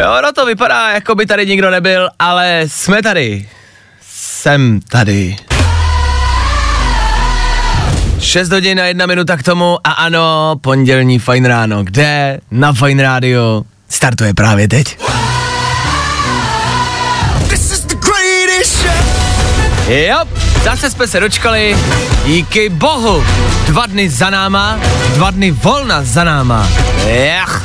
[0.00, 3.48] Jo, no to vypadá, jako by tady nikdo nebyl, ale jsme tady.
[4.10, 5.36] Jsem tady.
[8.18, 11.84] 6 hodin a jedna minuta k tomu a ano, pondělní Fajn ráno.
[11.84, 12.38] Kde?
[12.50, 13.62] Na Fajn rádio.
[13.88, 14.98] Startuje právě teď.
[19.88, 20.18] Jo,
[20.64, 21.76] zase jsme se dočkali.
[22.24, 23.24] Díky bohu.
[23.66, 24.78] Dva dny za náma,
[25.14, 26.68] dva dny volna za náma.
[27.06, 27.62] Jach.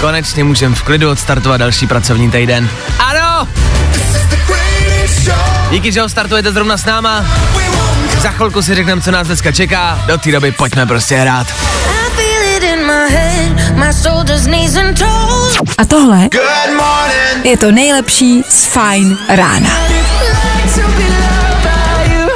[0.00, 2.68] Konečně můžeme v klidu odstartovat další pracovní týden.
[2.98, 3.48] Ano!
[5.70, 7.24] Díky, že ho startujete zrovna s náma.
[8.20, 10.04] Za chvilku si řekneme, co nás dneska čeká.
[10.06, 11.46] Do té doby pojďme prostě hrát.
[15.78, 16.28] A tohle
[17.44, 19.70] je to nejlepší z Fajn rána.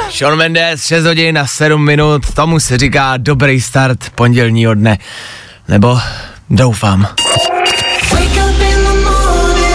[0.09, 4.97] Sean Mendes, 6 hodin a 7 minut, tomu se říká dobrý start pondělního dne.
[5.67, 5.99] Nebo
[6.51, 7.07] doufám.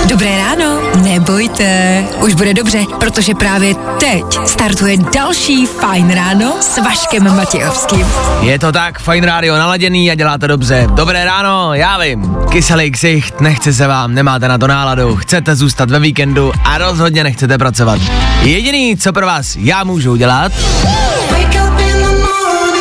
[0.08, 7.36] Dobré ráno, nebojte, už bude dobře, protože právě teď startuje další Fajn ráno s Vaškem
[7.36, 8.06] Matějovským.
[8.40, 10.86] Je to tak, fajn rádio naladěný a děláte dobře.
[10.90, 15.90] Dobré ráno, já vím, kyselý ksicht, nechce se vám, nemáte na to náladu, chcete zůstat
[15.90, 18.00] ve víkendu a rozhodně nechcete pracovat.
[18.42, 20.52] Jediný, co pro vás já můžu udělat,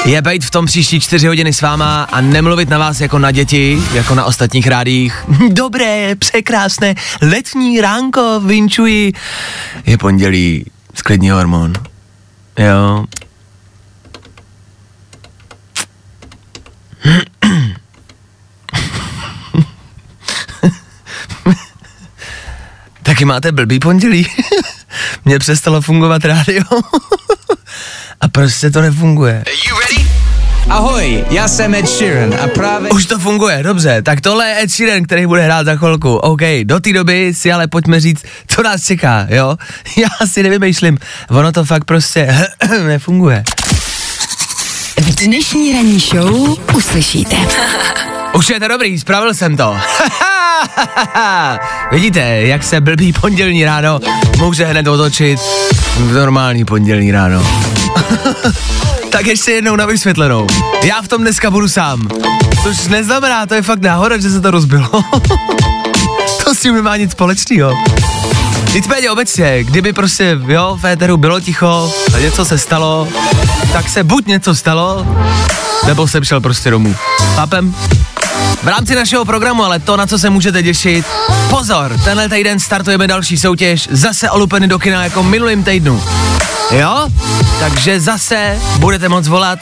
[0.06, 3.32] je být v tom příští čtyři hodiny s váma a nemluvit na vás jako na
[3.32, 5.26] děti, jako na ostatních rádích.
[5.50, 9.14] Dobré, překrásné, letní ránko, vinčuji.
[9.86, 11.74] Je pondělí, sklidní hormon.
[12.60, 13.06] Jo.
[23.04, 24.28] Taky máte blbý pondělí?
[25.26, 26.64] Mně přestalo fungovat rádio.
[28.22, 29.44] a prostě to nefunguje.
[30.70, 32.92] Ahoj, já jsem Ed Sheeran a právě...
[32.92, 36.16] Už to funguje, dobře, tak tohle je Ed Sheeran, který bude hrát za chvilku.
[36.16, 39.58] OK, do té doby si ale pojďme říct, co nás čeká, jo?
[39.98, 40.98] Já si nevymýšlím,
[41.30, 42.48] ono to fakt prostě
[42.88, 43.44] nefunguje.
[44.98, 47.36] V dnešní ranní show uslyšíte.
[48.34, 49.78] Už je to dobrý, spravil jsem to.
[51.92, 54.00] Vidíte, jak se blbý pondělní ráno
[54.38, 55.40] může hned otočit
[55.98, 57.44] v normální pondělní ráno.
[59.10, 60.48] tak ještě jednou na vysvětlenou.
[60.84, 62.08] Já v tom dneska budu sám.
[62.64, 64.90] Což neznamená, to je fakt náhoda, že se to rozbilo.
[66.44, 67.74] to s tím nemá nic společného.
[68.74, 73.08] Nicméně obecně, kdyby prostě, jo, v éteru bylo ticho a něco se stalo,
[73.74, 75.08] tak se buď něco stalo,
[75.88, 76.96] nebo jsem šel prostě domů.
[77.36, 77.76] Chápem?
[78.64, 81.06] V rámci našeho programu, ale to, na co se můžete těšit,
[81.50, 86.04] pozor, tenhle týden startujeme další soutěž, zase o lupeny do kina jako minulým týdnu.
[86.72, 87.08] Jo?
[87.60, 89.60] Takže zase budete moc volat,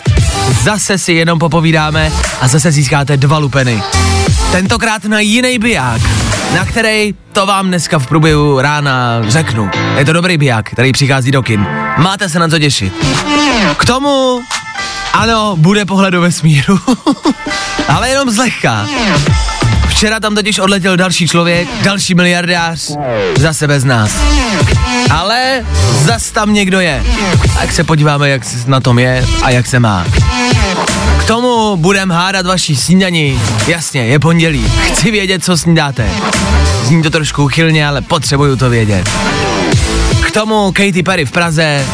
[0.61, 2.11] zase si jenom popovídáme
[2.41, 3.83] a zase získáte dva lupeny.
[4.51, 6.01] Tentokrát na jiný biják,
[6.55, 9.69] na který to vám dneska v průběhu rána řeknu.
[9.97, 11.67] Je to dobrý biják, který přichází do kin.
[11.97, 12.93] Máte se na co těšit.
[13.77, 14.41] K tomu,
[15.13, 16.79] ano, bude pohled do vesmíru,
[17.87, 18.87] ale jenom zlehka.
[19.87, 22.91] Včera tam totiž odletěl další člověk, další miliardář,
[23.37, 24.11] zase bez nás.
[25.11, 25.65] Ale
[25.99, 27.03] zas tam někdo je.
[27.57, 30.05] A jak se podíváme, jak na tom je a jak se má.
[31.19, 33.39] K tomu budem hádat vaší snídani.
[33.67, 34.71] Jasně, je pondělí.
[34.81, 36.09] Chci vědět, co snídáte.
[36.83, 39.09] Zní to trošku chylně, ale potřebuju to vědět.
[40.27, 41.85] K tomu Katy Perry v Praze.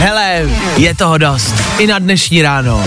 [0.00, 1.54] Hele, je toho dost.
[1.78, 2.84] I na dnešní ráno.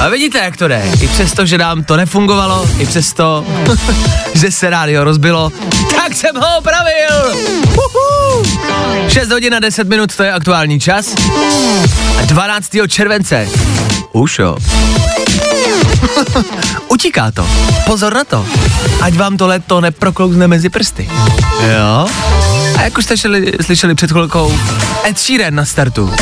[0.00, 0.82] A vidíte, jak to jde.
[1.00, 3.44] I přesto, že nám to nefungovalo, i přesto,
[4.34, 5.52] že se rádio rozbilo,
[5.96, 7.36] tak jsem ho opravil.
[7.72, 8.44] Uhu.
[9.08, 11.14] 6 hodin a 10 minut, to je aktuální čas.
[12.18, 12.70] A 12.
[12.88, 13.48] července.
[14.12, 14.56] Už jo.
[16.88, 17.48] Utíká to.
[17.86, 18.46] Pozor na to.
[19.00, 21.08] Ať vám to leto neproklouzne mezi prsty.
[21.60, 22.06] Jo?
[22.76, 24.58] A jak už jste šeli, slyšeli před chvilkou,
[25.08, 26.12] Ed Sheeran na startu.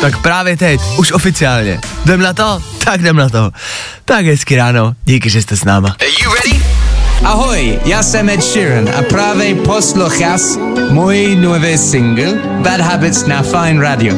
[0.00, 1.80] Tak právě teď, už oficiálně.
[2.04, 2.62] Jdem na to?
[2.84, 3.50] Tak jdem na to.
[4.04, 5.96] Tak hezky ráno, díky, že jste s náma.
[7.24, 10.40] Ahoj, já jsem Ed Sheeran a právě posloucháš
[10.90, 14.14] můj nový single Bad Habits na Fine Radio.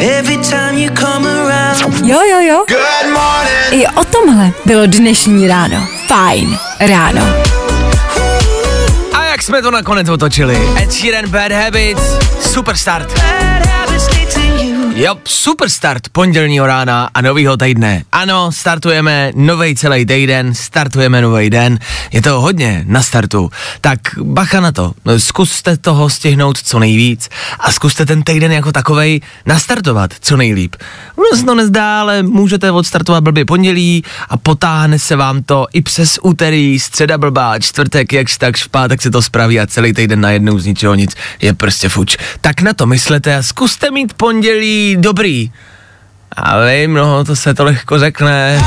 [0.00, 2.06] Every time you come around.
[2.06, 2.64] Jo, jo, jo.
[3.70, 5.86] I o tomhle bylo dnešní ráno.
[6.08, 7.59] Fajn ráno.
[9.42, 10.58] Jsme to nakonec otočili.
[10.82, 12.02] Ed Sheeran, Bad Habits,
[12.40, 13.20] super start.
[15.00, 18.04] Jo, super start pondělního rána a novýho týdne.
[18.12, 21.78] Ano, startujeme nový celý týden, startujeme nový den.
[22.12, 23.50] Je to hodně na startu.
[23.80, 24.92] Tak bacha na to.
[25.16, 27.28] Zkuste toho stihnout co nejvíc
[27.60, 30.76] a zkuste ten týden jako takovej nastartovat co nejlíp.
[31.16, 35.82] Ono se to nezdá, ale můžete odstartovat blbě pondělí a potáhne se vám to i
[35.82, 40.20] přes úterý, středa blbá, čtvrtek, jakž tak v pátek se to spraví a celý týden
[40.20, 42.16] najednou z ničeho nic je prostě fuč.
[42.40, 45.50] Tak na to myslete a zkuste mít pondělí dobrý.
[46.36, 48.60] A vím, no, to se to lehko řekne.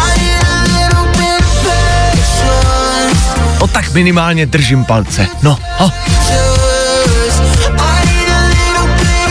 [3.60, 5.28] O tak minimálně držím palce.
[5.42, 5.92] No, ho.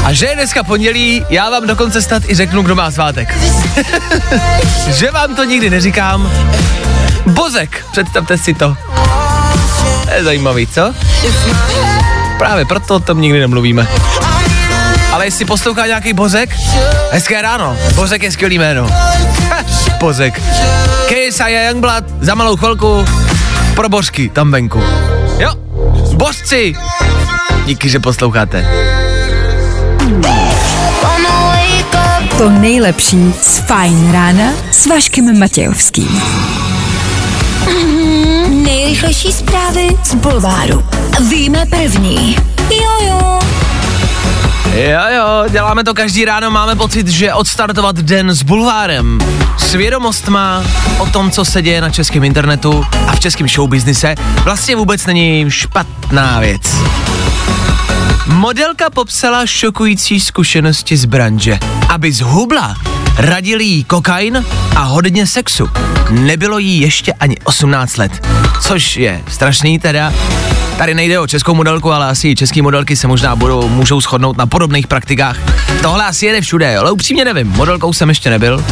[0.05, 3.39] A že je dneska pondělí, já vám dokonce snad i řeknu, kdo má svátek.
[4.95, 6.31] že vám to nikdy neříkám.
[7.27, 8.77] Bozek, představte si to.
[10.05, 10.95] To je zajímavý, co?
[12.39, 13.89] Právě proto o tom nikdy nemluvíme.
[15.23, 16.57] Ale jestli poslouchá nějaký Bozek,
[17.11, 17.77] hezké ráno.
[17.95, 18.87] Bozek je skvělý jméno.
[19.51, 19.65] Ha,
[20.01, 20.43] Bozek.
[21.07, 23.05] KSI a Youngblood za malou chvilku
[23.75, 24.83] pro božky tam venku.
[25.39, 25.55] Jo,
[26.15, 26.75] božci.
[27.67, 28.67] Díky, že posloucháte.
[32.39, 36.23] To nejlepší z Fajn rána s Vaškem Matějovským.
[38.49, 40.85] Nejrychlejší zprávy z Bulváru.
[41.31, 42.37] Víme první.
[42.71, 43.39] Jojo.
[44.73, 49.19] Jo, jo, děláme to každý ráno, máme pocit, že odstartovat den s bulvárem.
[49.59, 50.65] S vědomostma
[50.99, 54.15] o tom, co se děje na českém internetu a v českém showbiznise,
[54.45, 56.63] vlastně vůbec není špatná věc.
[58.27, 61.59] Modelka popsala šokující zkušenosti z branže.
[61.89, 62.77] Aby zhubla,
[63.17, 64.45] radili jí kokain
[64.77, 65.69] a hodně sexu.
[66.11, 68.27] Nebylo jí ještě ani 18 let,
[68.61, 70.13] což je strašný teda.
[70.79, 74.37] Tady nejde o českou modelku, ale asi i české modelky se možná budou, můžou shodnout
[74.37, 75.37] na podobných praktikách.
[75.83, 78.65] Tohle asi jede všude, ale upřímně nevím, modelkou jsem ještě nebyl.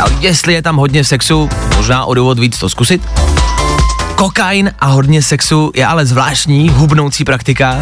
[0.00, 3.02] A jestli je tam hodně sexu, možná o důvod víc to zkusit.
[4.14, 7.80] Kokain a hodně sexu je ale zvláštní, hubnoucí praktika.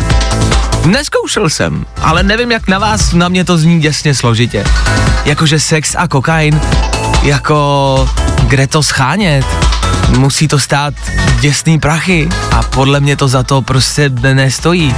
[0.85, 4.65] Neskoušel jsem, ale nevím, jak na vás, na mě to zní děsně složitě.
[5.27, 6.61] Jakože sex a kokain,
[7.23, 8.09] jako
[8.43, 9.47] kde to schánět?
[10.19, 10.95] Musí to stát
[11.41, 14.95] děsný prachy a podle mě to za to prostě nestojí.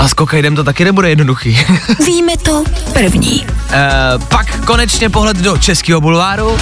[0.00, 1.58] A s kokainem to taky nebude jednoduchý.
[2.06, 3.46] Víme to první.
[3.70, 3.88] e,
[4.28, 6.56] pak konečně pohled do českého bulváru.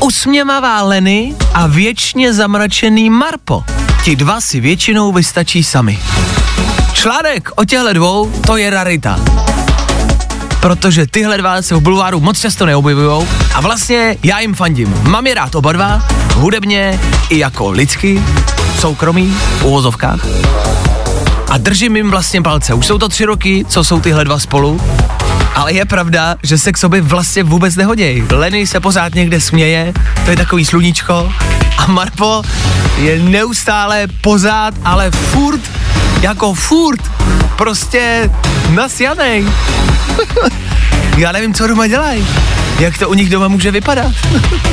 [0.00, 3.64] Usměvavá Leny a věčně zamračený Marpo.
[4.04, 5.98] Ti dva si většinou vystačí sami.
[6.92, 9.18] Článek o těchto dvou, to je rarita.
[10.62, 14.94] Protože tyhle dva se v bulváru moc často neobjevují a vlastně já jim fandím.
[15.02, 16.02] Mám je rád oba dva,
[16.34, 18.22] hudebně i jako lidsky,
[18.78, 20.26] soukromí, v uvozovkách.
[21.48, 22.74] A držím jim vlastně palce.
[22.74, 24.80] Už jsou to tři roky, co jsou tyhle dva spolu.
[25.54, 28.24] Ale je pravda, že se k sobě vlastně vůbec nehodějí.
[28.30, 29.92] Lenny se pořád někde směje,
[30.24, 31.32] to je takový sluníčko.
[31.78, 32.42] A Marpo
[32.98, 35.60] je neustále pořád, ale furt,
[36.20, 37.10] jako furt,
[37.56, 38.30] prostě
[38.70, 39.46] nasjanej.
[41.16, 42.26] Já nevím, co doma dělají.
[42.78, 44.12] Jak to u nich doma může vypadat?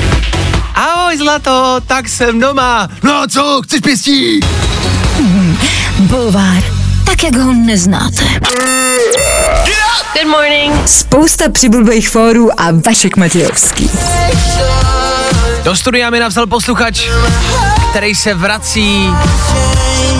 [0.75, 2.89] Ahoj, zlato, tak jsem doma.
[3.03, 4.39] No a co, chceš pěstí?
[5.99, 6.63] Bulvár.
[7.05, 8.23] Tak, jak ho neznáte.
[10.13, 10.73] Good morning.
[10.85, 13.89] Spousta přibulbých fórů a Vašek Matějovský.
[15.63, 17.01] Do studia mi napsal posluchač,
[17.89, 19.09] který se vrací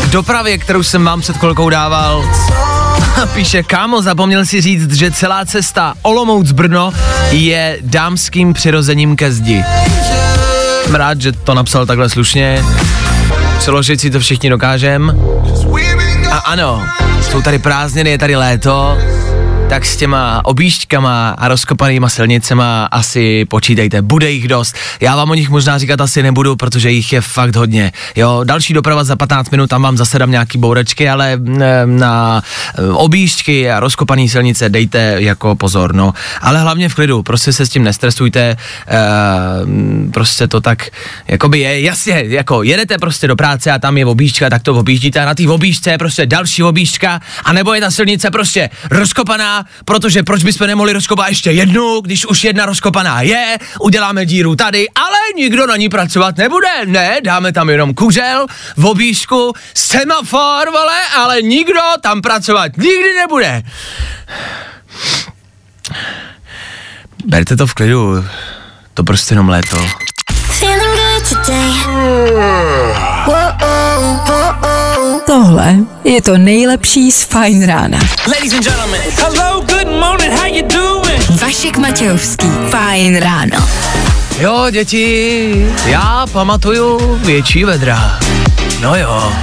[0.03, 2.29] k dopravě, kterou jsem vám před chvilkou dával.
[3.33, 6.91] Píše, kámo, zapomněl si říct, že celá cesta Olomouc Brno
[7.31, 9.63] je dámským přirozením ke zdi.
[10.83, 12.65] Jsem rád, že to napsal takhle slušně.
[13.57, 15.21] Přeložit si to všichni dokážem.
[16.31, 16.83] A ano,
[17.21, 18.97] jsou tady prázdniny, je tady léto,
[19.69, 24.75] tak s těma objížďkama a rozkopanýma silnicema asi počítejte, bude jich dost.
[25.01, 27.91] Já vám o nich možná říkat asi nebudu, protože jich je fakt hodně.
[28.15, 31.37] Jo, další doprava za 15 minut, tam vám zase dám nějaký bourečky, ale
[31.85, 32.41] na
[32.77, 36.13] eh, objížďky a rozkopaný silnice dejte jako pozor, no.
[36.41, 38.57] Ale hlavně v klidu, prostě se s tím nestresujte,
[38.87, 40.89] uh, prostě to tak,
[41.27, 45.19] jakoby je, jasně, jako jedete prostě do práce a tam je objížďka, tak to objíždíte
[45.19, 49.58] a na té objížďce je prostě další objížďka, a nebo je ta silnice prostě rozkopaná,
[49.85, 54.89] protože proč bychom nemohli rozkopat ještě jednu, když už jedna rozkopaná je, uděláme díru tady,
[54.95, 58.45] ale nikdo na ní pracovat nebude, ne, dáme tam jenom kuřel,
[58.77, 63.63] v objížďku, semafor, vole, ale nikdo tam pracovat nikdy nebude.
[67.25, 68.25] Berte to v klidu,
[68.93, 69.77] to prostě jenom léto.
[70.59, 71.71] Feeling good today.
[73.25, 74.88] Whoa, oh, whoa, oh.
[75.25, 77.99] Tohle je to nejlepší z Fajn rána.
[78.27, 79.01] Ladies and gentlemen.
[79.17, 81.41] Hello, good morning, how you doing?
[81.41, 82.47] Vašek Matějovský.
[82.69, 83.67] Fajn ráno.
[84.39, 88.19] Jo, děti, já pamatuju větší vedra.
[88.81, 89.33] No jo.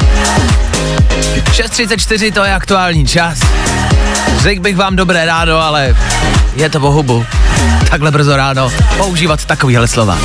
[1.50, 3.38] 6.34 to je aktuální čas.
[4.38, 5.96] Řekl bych vám dobré ráno, ale
[6.56, 7.26] je to bohubu.
[7.90, 10.18] Takhle brzo ráno používat takovýhle slova.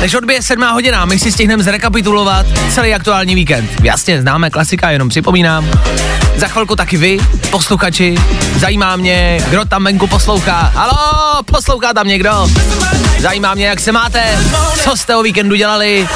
[0.00, 3.70] Než odbije sedmá hodina, my si stihneme zrekapitulovat celý aktuální víkend.
[3.82, 5.70] Jasně, známe klasika, jenom připomínám.
[6.36, 7.18] Za chvilku taky vy,
[7.50, 8.14] posluchači.
[8.56, 10.72] Zajímá mě, kdo tam venku poslouchá.
[10.74, 12.50] Halo, poslouchá tam někdo?
[13.18, 14.38] Zajímá mě, jak se máte,
[14.84, 16.08] co jste o víkendu dělali.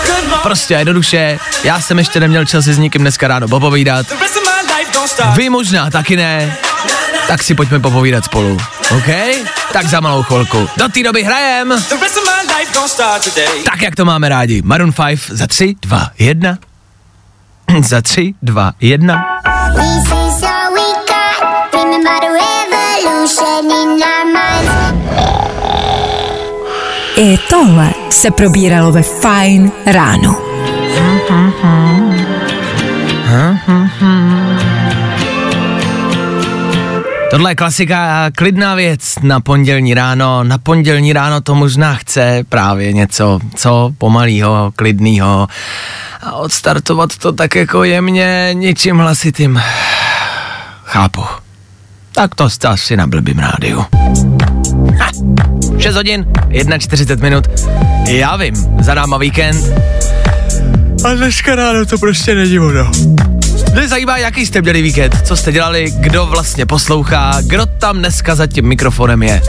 [0.42, 4.06] Prostě jednoduše, já jsem ještě neměl čas si s nikým dneska ráno popovídat.
[5.36, 6.56] Vy možná taky ne,
[7.28, 8.58] tak si pojďme popovídat spolu,
[8.90, 9.08] OK?
[9.72, 10.68] Tak za malou chvilku.
[10.76, 11.74] Do té doby hrajem,
[13.64, 14.62] tak jak to máme rádi.
[14.64, 16.58] Maroon 5 za 3, 2, 1.
[17.82, 19.24] za 3, 2, 1.
[19.74, 21.74] This is all we got.
[21.74, 24.94] Remember the revolution in our minds.
[27.16, 30.36] I tohle se probíralo ve Fajn ráno.
[37.34, 40.44] Tohle je klasika, klidná věc na pondělní ráno.
[40.44, 45.48] Na pondělní ráno to možná chce právě něco, co pomalýho, klidného.
[46.22, 49.62] A odstartovat to tak jako jemně, ničím hlasitým.
[50.84, 51.22] Chápu.
[52.12, 53.84] Tak to jste asi na blbým rádiu.
[54.98, 55.10] Ha,
[55.78, 56.26] 6 hodin,
[56.78, 57.44] 41 minut.
[58.08, 59.64] Já vím, za náma víkend.
[61.04, 62.90] A dneska ráno to prostě není ono.
[63.74, 68.34] Mě zajímá, jaký jste měli víkend, co jste dělali, kdo vlastně poslouchá, kdo tam dneska
[68.34, 69.42] za tím mikrofonem je.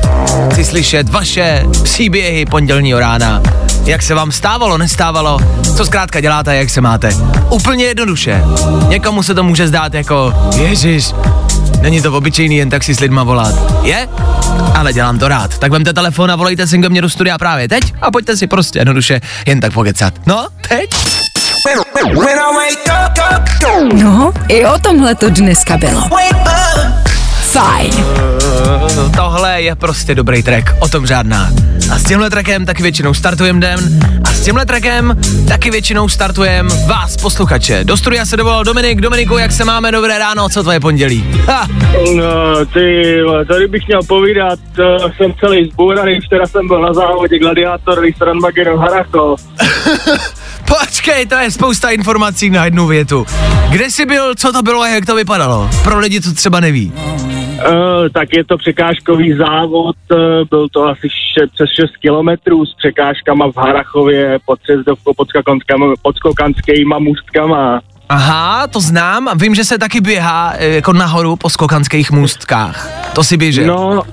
[0.52, 3.42] Chci slyšet vaše příběhy pondělního rána.
[3.86, 5.40] Jak se vám stávalo, nestávalo,
[5.78, 7.10] co zkrátka děláte, jak se máte.
[7.50, 8.44] Úplně jednoduše.
[8.88, 11.14] Někomu se to může zdát jako, ježiš,
[11.82, 13.84] není to obyčejný jen tak si s lidma volat.
[13.84, 14.08] Je?
[14.74, 15.58] Ale dělám to rád.
[15.58, 18.80] Tak vemte telefon a volejte si mně do studia právě teď a pojďte si prostě
[18.80, 20.14] jednoduše jen tak pokecat.
[20.26, 20.90] No, teď?
[21.66, 26.02] When I wake up, up, up, No, i o tomhle to dneska bylo.
[27.52, 28.06] Fajn.
[29.16, 31.50] Tohle je prostě dobrý track, o tom žádná.
[31.94, 33.80] A s tímhle trackem taky většinou startujem den
[34.24, 35.18] a s tímhle trackem
[35.48, 37.84] taky většinou startujem vás, posluchače.
[37.84, 39.02] Do studia se dovolal Dominik.
[39.02, 39.92] Dominiku, jak se máme?
[39.92, 41.26] Dobré ráno, co tvoje pondělí?
[41.48, 41.68] Ha!
[42.16, 43.18] No, ty,
[43.48, 48.80] tady bych měl povídat, uh, jsem celý zbouraný, včera jsem byl na závodě Gladiátor, Randmageddon
[48.80, 49.42] Harachov.
[50.68, 53.26] Počkej, to je spousta informací na jednu větu.
[53.70, 55.70] Kde jsi byl, co to bylo a jak to vypadalo?
[55.84, 56.94] Pro lidi, co třeba neví.
[57.56, 60.18] Uh, tak je to překážkový závod, uh,
[60.50, 65.96] byl to asi še, přes 6 kilometrů s překážkama v Harachově pod Třezdovkou, pod, skakonskama-
[66.02, 67.82] pod skokanskýma můstkama.
[68.10, 69.30] Aha, to znám.
[69.38, 72.90] Vím, že se taky běhá e, jako nahoru po skokanských můstkách.
[73.14, 73.68] To si běžel.
[73.68, 74.04] No,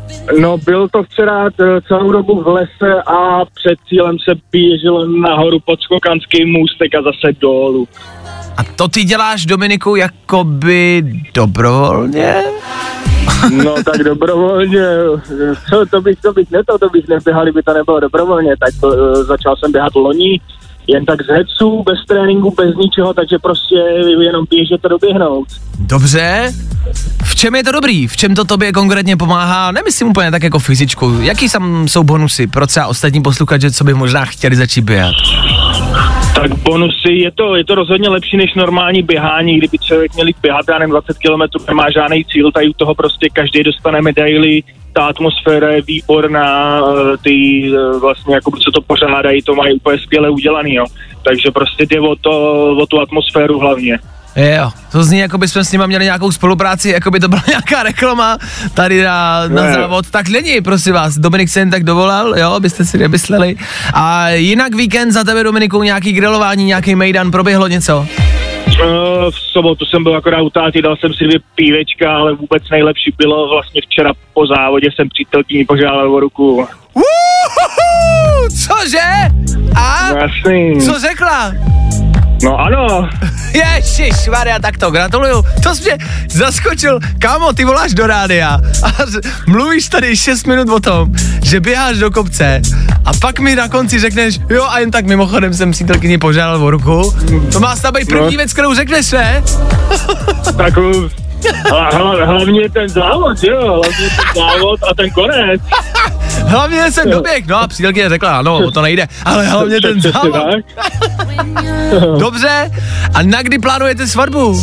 [0.40, 5.58] no, byl to včera t- celou dobu v lese a před cílem se běželo nahoru
[5.60, 7.88] pod skokanský můstek a zase dolů.
[8.56, 11.02] A to ty děláš, Dominiku, jakoby
[11.34, 12.34] dobrovolně?
[13.64, 14.84] No tak dobrovolně,
[15.70, 18.80] co to bych, to bych ne, to, to bych neběhal, kdyby to nebylo dobrovolně, tak
[18.80, 20.40] to, uh, začal jsem běhat loni,
[20.86, 23.74] jen tak z heců, bez tréninku, bez ničeho, takže prostě
[24.20, 25.48] jenom běžet a doběhnout.
[25.78, 26.52] Dobře.
[27.24, 28.08] V čem je to dobrý?
[28.08, 29.72] V čem to tobě konkrétně pomáhá?
[29.72, 31.18] Nemyslím úplně tak jako fyzičku.
[31.20, 35.14] Jaký tam jsou bonusy pro třeba ostatní posluchače, co by možná chtěli začít běhat?
[36.34, 40.64] Tak bonusy, je to, je to rozhodně lepší než normální běhání, kdyby člověk měl běhat,
[40.68, 44.62] já nevím, 20 km, nemá žádný cíl, tady u toho prostě každý dostane medaily,
[44.92, 49.98] ta atmosféra je výborná, eh, ty eh, vlastně, jako co to pořádají, to mají úplně
[49.98, 50.84] skvěle udělaný, jo.
[51.24, 53.98] Takže prostě jde o, to, o tu atmosféru hlavně.
[54.36, 57.42] Jo, to zní, jako by jsme s nima měli nějakou spolupráci, jako by to byla
[57.48, 58.38] nějaká reklama
[58.74, 59.72] tady na, na Ne.
[59.72, 60.10] závod.
[60.10, 61.18] Tak není, prosím vás.
[61.18, 63.56] Dominik se jen tak dovolal, jo, abyste si nemysleli.
[63.94, 68.06] A jinak víkend za tebe, Dominiku, nějaký grilování, nějaký mejdan, proběhlo něco?
[68.68, 68.84] Eh,
[69.30, 73.14] v sobotu jsem byl akorát u táty, dal jsem si dvě pívečka, ale vůbec nejlepší
[73.18, 76.66] bylo vlastně včera po závodě jsem přítelkyni požádal o ruku.
[76.94, 79.08] Uhuhu, cože?
[79.76, 80.08] A?
[80.12, 80.80] No jasný.
[80.86, 81.52] Co řekla?
[82.42, 83.08] No ano,
[83.54, 85.44] Ježíš, Maria, tak to gratuluju.
[85.62, 85.98] To jsi mě
[86.30, 86.98] zaskočil.
[87.18, 88.92] Kámo, ty voláš do rádia a
[89.46, 91.08] mluvíš tady 6 minut o tom,
[91.42, 92.62] že běháš do kopce
[93.04, 96.70] a pak mi na konci řekneš, jo a jen tak mimochodem jsem přítelkyni požádal o
[96.70, 97.14] ruku.
[97.52, 98.36] To má snad být první No.
[98.36, 99.42] věc, kterou řekneš, ne?
[100.56, 101.08] tak uh,
[101.70, 105.60] hla, hla, hlavně ten závod, jo, hlavně ten závod a ten konec.
[106.46, 110.34] hlavně jsem doběh, no a přítelkyně řekla, ano, o to nejde, ale hlavně ten závod.
[112.18, 112.70] Dobře,
[113.14, 114.62] a na kdy plánujete svatbu?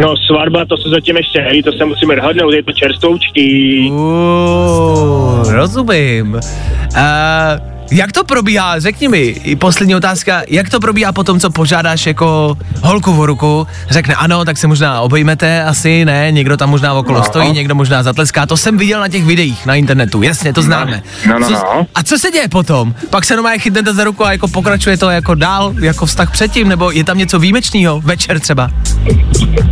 [0.00, 3.88] No svatba, to se zatím ještě neví, to se musíme dohodnout, je to čerstvoučky.
[3.90, 6.34] Uh, rozumím.
[6.34, 12.06] Uh, jak to probíhá, řekni mi, poslední otázka, jak to probíhá po tom, co požádáš
[12.06, 16.94] jako holku o ruku, řekne ano, tak se možná obejmete, asi ne, někdo tam možná
[16.94, 17.24] okolo No.
[17.24, 21.02] stojí, někdo možná zatleská, to jsem viděl na těch videích na internetu, jasně, to známe.
[21.28, 21.86] No, no, co, no.
[21.94, 22.94] A co se děje potom?
[23.10, 26.68] Pak se normálně chytnete za ruku a jako pokračuje to jako dál, jako vztah předtím,
[26.68, 28.70] nebo je tam něco výjimečného, večer třeba?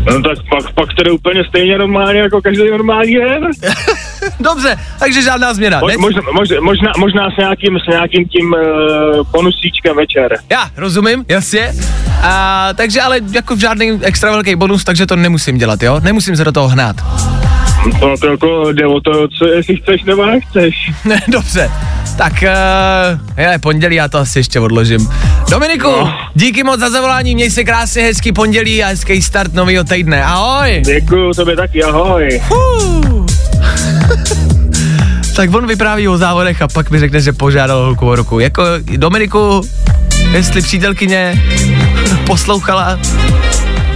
[0.06, 3.50] No tak pak, pak to jde úplně stejně normálně jako každý normální den.
[4.40, 5.80] Dobře, takže žádná změna.
[5.80, 5.94] Mo, ne?
[5.98, 10.36] možná, možná, možná, možná s nějakým, s nějakým tím uh, bonusíčkem večer.
[10.50, 11.72] Já, rozumím, jasně.
[12.22, 16.00] A, takže ale jako žádný extra velký bonus, takže to nemusím dělat, jo?
[16.00, 16.96] Nemusím se do toho hnát.
[18.00, 20.74] To, to jako jde o to, co, jestli chceš nebo nechceš.
[21.04, 21.70] Ne, dobře.
[22.16, 25.08] Tak, uh, je pondělí, já to asi ještě odložím.
[25.50, 26.14] Dominiku, No.
[26.34, 30.24] díky moc za zavolání, měj se krásně, hezký pondělí a hezký start nového týdne.
[30.24, 30.82] Ahoj.
[30.86, 32.40] Děkuju tobě taky, ahoj.
[32.50, 33.26] Uh.
[35.32, 38.40] Tak on vypráví o závodech a pak mi řekne, že požádal holku o ruku.
[38.40, 38.62] Jako,
[38.96, 39.68] Dominiku,
[40.32, 41.42] jestli přítelkyně
[42.26, 42.98] poslouchala,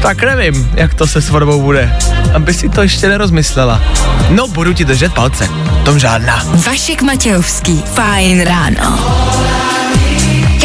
[0.03, 1.97] tak nevím, jak to se svatbou bude.
[2.35, 3.83] Aby si to ještě nerozmyslela.
[4.31, 5.49] No, budu ti držet palce.
[5.85, 6.43] Tom žádná.
[6.67, 7.83] Vašek Matějovský.
[7.95, 8.99] Fajn ráno.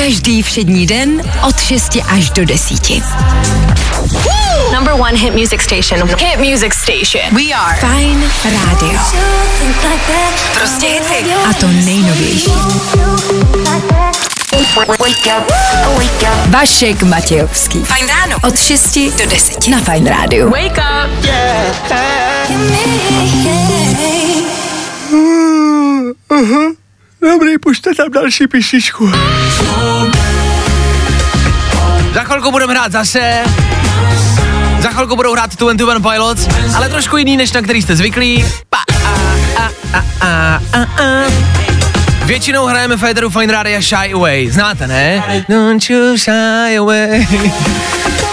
[0.06, 2.90] Každý všední den od 6 až do 10.
[4.74, 6.10] Number one hit music station.
[6.18, 7.36] Hit music station.
[7.36, 9.00] We are Fajn rádio.
[10.54, 11.32] Prostě hity.
[11.50, 12.52] A to nejnovější.
[16.48, 17.84] Vašek Matějovský.
[17.84, 18.38] Fajn ráno.
[18.44, 20.50] Od 6 do 10 na Fajn rádiu.
[20.50, 21.12] Wake up.
[27.22, 29.12] Dobrý, pušte tam další píšičku.
[32.14, 33.44] Za chvilku budeme hrát zase.
[34.80, 38.46] Za chvilku budou hrát 21 Pilots, ale trošku jiný, než na který jste zvyklí.
[38.70, 39.14] Pa, a,
[39.58, 39.72] a,
[40.22, 41.32] a, a, a.
[42.26, 44.50] Většinou hrajeme Federu Fine Radio Shy Away.
[44.50, 45.24] Znáte, ne?
[45.50, 47.28] Don't you shy away.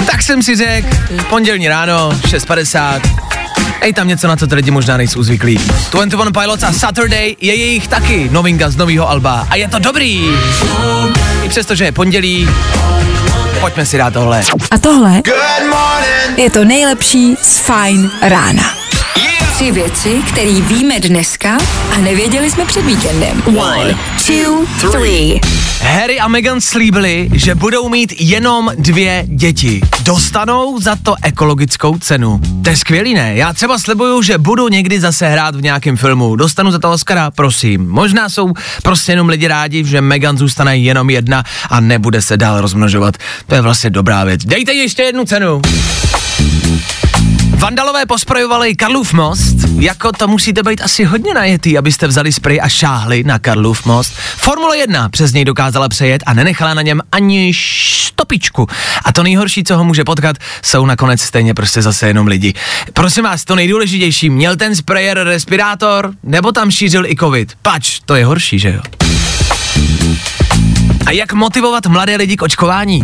[0.07, 0.89] tak jsem si řekl,
[1.29, 3.01] pondělní ráno, 6.50.
[3.81, 5.61] Ej, tam něco, na co ty lidi možná nejsou zvyklí.
[5.93, 9.47] 21 Pilots a Saturday je jejich taky novinka z nového alba.
[9.51, 10.29] A je to dobrý.
[11.43, 12.49] I přesto, že je pondělí,
[13.61, 14.43] pojďme si dát tohle.
[14.71, 15.23] A tohle
[16.37, 18.78] je to nejlepší z Fajn rána.
[19.59, 21.59] Tři věci, které víme dneska
[21.95, 23.43] a nevěděli jsme před víkendem.
[23.47, 25.41] One, two, three.
[25.83, 29.81] Harry a Meghan slíbili, že budou mít jenom dvě děti.
[30.03, 32.41] Dostanou za to ekologickou cenu.
[32.65, 33.35] To je skvělý, ne?
[33.35, 36.37] Já třeba slibuju, že budu někdy zase hrát v nějakém filmu.
[36.37, 37.89] Dostanu za to Oscara, prosím.
[37.89, 42.61] Možná jsou prostě jenom lidi rádi, že Meghan zůstane jenom jedna a nebude se dál
[42.61, 43.17] rozmnožovat.
[43.47, 44.45] To je vlastně dobrá věc.
[44.45, 45.63] Dejte ještě jednu cenu.
[47.59, 52.69] Vandalové posprojovali Karlův most, jako to musíte být asi hodně najetý, abyste vzali spray a
[52.69, 54.13] šáhli na Karlův most.
[54.37, 58.67] Formule 1 přes něj dokázala přejet a nenechala na něm ani štopičku.
[59.05, 62.55] A to nejhorší, co ho může potkat, jsou nakonec stejně prostě zase jenom lidi.
[62.93, 67.53] Prosím vás, to nejdůležitější, měl ten sprayer respirátor, nebo tam šířil i covid?
[67.63, 68.81] Pač, to je horší, že jo?
[71.07, 73.03] A jak motivovat mladé lidi k očkování?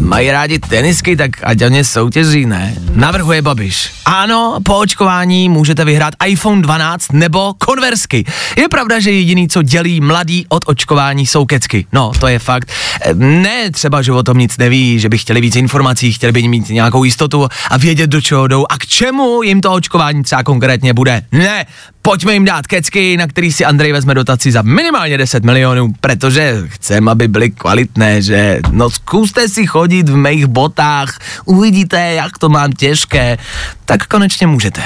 [0.00, 2.74] Mají rádi tenisky, tak ať o ně soutěží, ne?
[2.94, 3.90] Navrhuje Babiš.
[4.04, 8.24] Ano, po očkování můžete vyhrát iPhone 12 nebo konversky.
[8.56, 11.86] Je pravda, že jediný, co dělí mladý od očkování, jsou kecky.
[11.92, 12.72] No, to je fakt.
[13.14, 16.68] Ne třeba, že o tom nic neví, že by chtěli víc informací, chtěli by mít
[16.68, 20.94] nějakou jistotu a vědět, do čeho jdou a k čemu jim to očkování třeba konkrétně
[20.94, 21.22] bude.
[21.32, 21.66] Ne,
[22.02, 26.62] pojďme jim dát kecky, na který si Andrej vezme dotaci za minimálně 10 milionů, protože
[26.66, 32.48] chcem, aby byly kvalitné, že no zkuste si chodit v mých botách, uvidíte, jak to
[32.48, 33.38] mám těžké,
[33.84, 34.82] tak konečně můžete.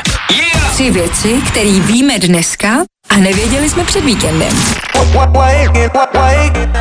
[0.73, 2.69] Tři věci, které víme dneska
[3.09, 4.53] a nevěděli jsme před víkendem.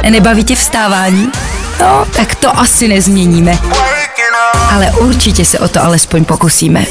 [0.09, 1.31] Nebaví tě vstávání?
[1.79, 3.57] No, tak to asi nezměníme.
[4.71, 6.85] Ale určitě se o to alespoň pokusíme.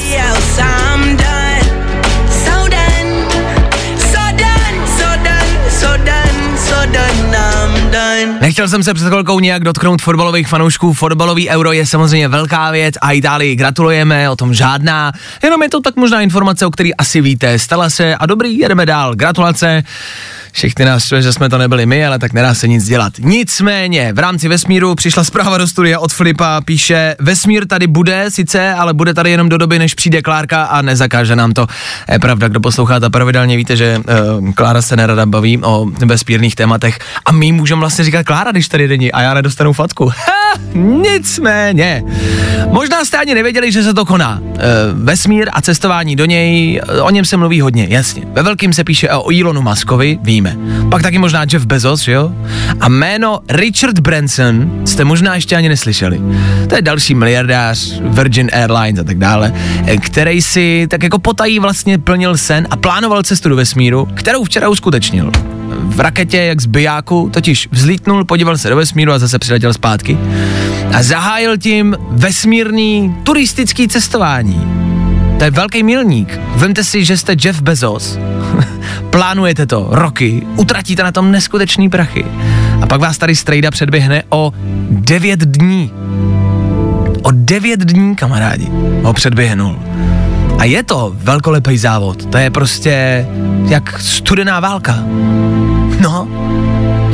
[8.40, 10.92] Nechtěl jsem se před chvilkou nějak dotknout fotbalových fanoušků.
[10.92, 15.12] Fotbalový euro je samozřejmě velká věc a Itálii gratulujeme, o tom žádná.
[15.42, 17.58] Jenom je to tak možná informace, o který asi víte.
[17.58, 19.14] Stala se a dobrý, jedeme dál.
[19.14, 19.82] Gratulace.
[20.52, 23.12] Všechny nás štve, že jsme to nebyli my, ale tak nedá se nic dělat.
[23.18, 28.74] Nicméně, v rámci vesmíru přišla zpráva do studia od Filipa, píše, vesmír tady bude sice,
[28.74, 31.66] ale bude tady jenom do doby, než přijde Klárka a nezakáže nám to.
[32.12, 33.98] Je pravda, kdo poslouchá ta pravidelně, víte, že
[34.38, 38.68] uh, Klára se nerada baví o vesmírných tématech a my můžeme vlastně říkat Klára, když
[38.68, 40.10] tady není a já nedostanu fatku.
[40.74, 42.02] Nicméně,
[42.70, 44.38] možná jste ani nevěděli, že se to koná.
[44.40, 44.48] Uh,
[44.94, 48.22] vesmír a cestování do něj, eh, o něm se mluví hodně, jasně.
[48.26, 50.56] Ve velkým se píše o Elonu Muskovi, víme.
[50.90, 52.32] Pak taky možná Jeff Bezos, že jo?
[52.80, 56.20] A jméno Richard Branson jste možná ještě ani neslyšeli.
[56.68, 59.52] To je další miliardář, Virgin Airlines a tak dále,
[59.86, 64.44] eh, který si tak jako potají vlastně plnil sen a plánoval cestu do vesmíru, kterou
[64.44, 65.30] včera uskutečnil.
[65.68, 70.18] V raketě, jak z bijáku, totiž vzlítnul, podíval se do vesmíru a zase přiletěl zpátky.
[70.94, 74.81] A zahájil tím vesmírný turistický cestování.
[75.42, 76.40] To je velký milník.
[76.54, 78.18] Vemte si, že jste Jeff Bezos,
[79.10, 82.26] plánujete to roky, utratíte na tom neskutečný prachy
[82.82, 84.52] a pak vás tady strejda předběhne o
[84.90, 85.92] 9 dní.
[87.22, 88.68] O 9 dní, kamarádi,
[89.02, 89.78] ho předběhnul.
[90.58, 92.26] A je to velkolepý závod.
[92.26, 93.26] To je prostě
[93.68, 94.94] jak studená válka.
[96.00, 96.28] No,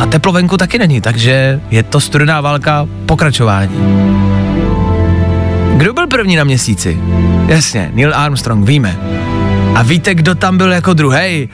[0.00, 3.74] a teplo venku taky není, takže je to studená válka pokračování.
[5.76, 6.98] Kdo byl první na měsíci?
[7.46, 8.98] Jasně, Neil Armstrong, víme.
[9.74, 11.48] A víte, kdo tam byl jako druhý?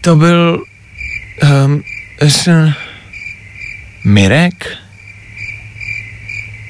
[0.00, 0.62] To byl...
[1.64, 1.82] Um,
[2.20, 2.48] s,
[4.04, 4.66] Mirek?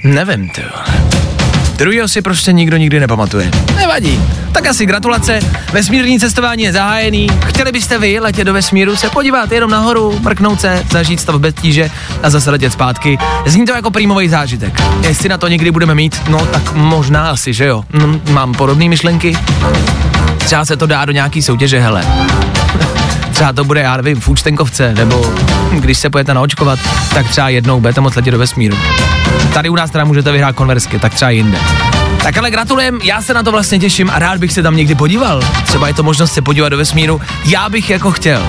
[0.05, 1.22] Nevím, vole.
[1.83, 3.51] Druhýho si prostě nikdo nikdy nepamatuje.
[3.77, 4.23] Nevadí.
[4.53, 5.41] Tak asi gratulace,
[5.73, 7.27] vesmírní cestování je zahájený.
[7.47, 11.55] Chtěli byste vy letět do vesmíru, se podívat jenom nahoru, mrknout se, zažít stav bez
[11.55, 11.91] tíže
[12.23, 13.19] a zase letět zpátky.
[13.47, 14.83] Zní to jako prýmový zážitek.
[15.09, 17.85] Jestli na to někdy budeme mít, no tak možná asi, že jo.
[17.93, 19.37] Hm, mám podobné myšlenky.
[20.39, 22.05] Třeba se to dá do nějaký soutěže, hele.
[23.33, 25.35] Třeba to bude, já nevím, v účtenkovce, nebo
[25.73, 26.79] když se pojete naočkovat,
[27.15, 28.77] tak třeba jednou budete moc letět do vesmíru.
[29.55, 31.59] Tady u nás teda můžete vyhrát konversky, tak třeba jinde.
[32.23, 34.95] Tak ale gratulujem, já se na to vlastně těším a rád bych se tam někdy
[34.95, 35.43] podíval.
[35.65, 38.43] Třeba je to možnost se podívat do vesmíru, já bych jako chtěl.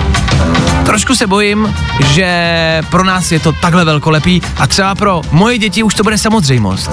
[0.86, 1.74] Trošku se bojím,
[2.06, 6.18] že pro nás je to takhle velkolepý a třeba pro moje děti už to bude
[6.18, 6.90] samozřejmost.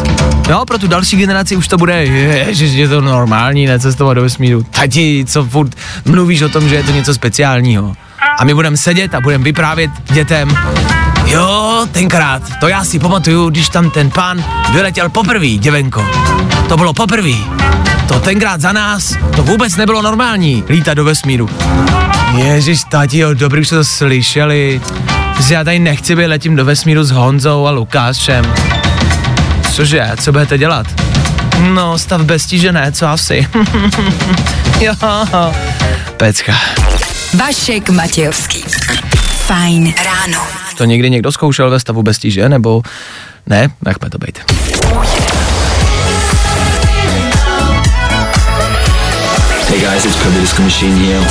[0.49, 4.63] Jo, pro tu další generaci už to bude, ježiš, je to normální, necestovat do vesmíru.
[4.63, 7.93] Tati, co furt mluvíš o tom, že je to něco speciálního.
[8.39, 10.57] A my budeme sedět a budeme vyprávět dětem,
[11.31, 16.05] Jo, tenkrát, to já si pamatuju, když tam ten pán vyletěl poprvé, děvenko.
[16.69, 17.33] To bylo poprvé.
[18.07, 21.49] To tenkrát za nás, to vůbec nebylo normální, lítat do vesmíru.
[22.37, 24.81] Ježíš, tati, jo, dobrý, už jste to slyšeli.
[25.47, 28.53] Že já tady nechci být, letím do vesmíru s Honzou a Lukášem.
[29.73, 30.87] Cože, co budete dělat?
[31.73, 33.47] No, stav bez tíže ne, co asi.
[34.79, 34.93] jo,
[36.17, 36.53] pecka.
[37.33, 38.63] Vašek Matějovský.
[39.47, 40.60] Fajn ráno.
[40.81, 42.81] To někdy někdo zkoušel ve stavu bez tíže, nebo
[43.47, 43.69] ne?
[43.85, 44.39] Nechme to být.
[49.67, 51.25] Hey guys, it's Purple Disco Machine here.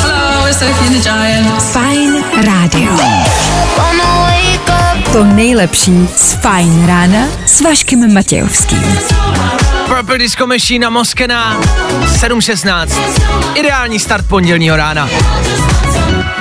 [1.61, 2.93] Fajn rádio.
[5.13, 8.99] To nejlepší z Fajn rána s Vaškem Matějovským.
[9.87, 12.89] Purple Disco Machine a Moskena 7.16.
[13.55, 15.09] Ideální start pondělního rána.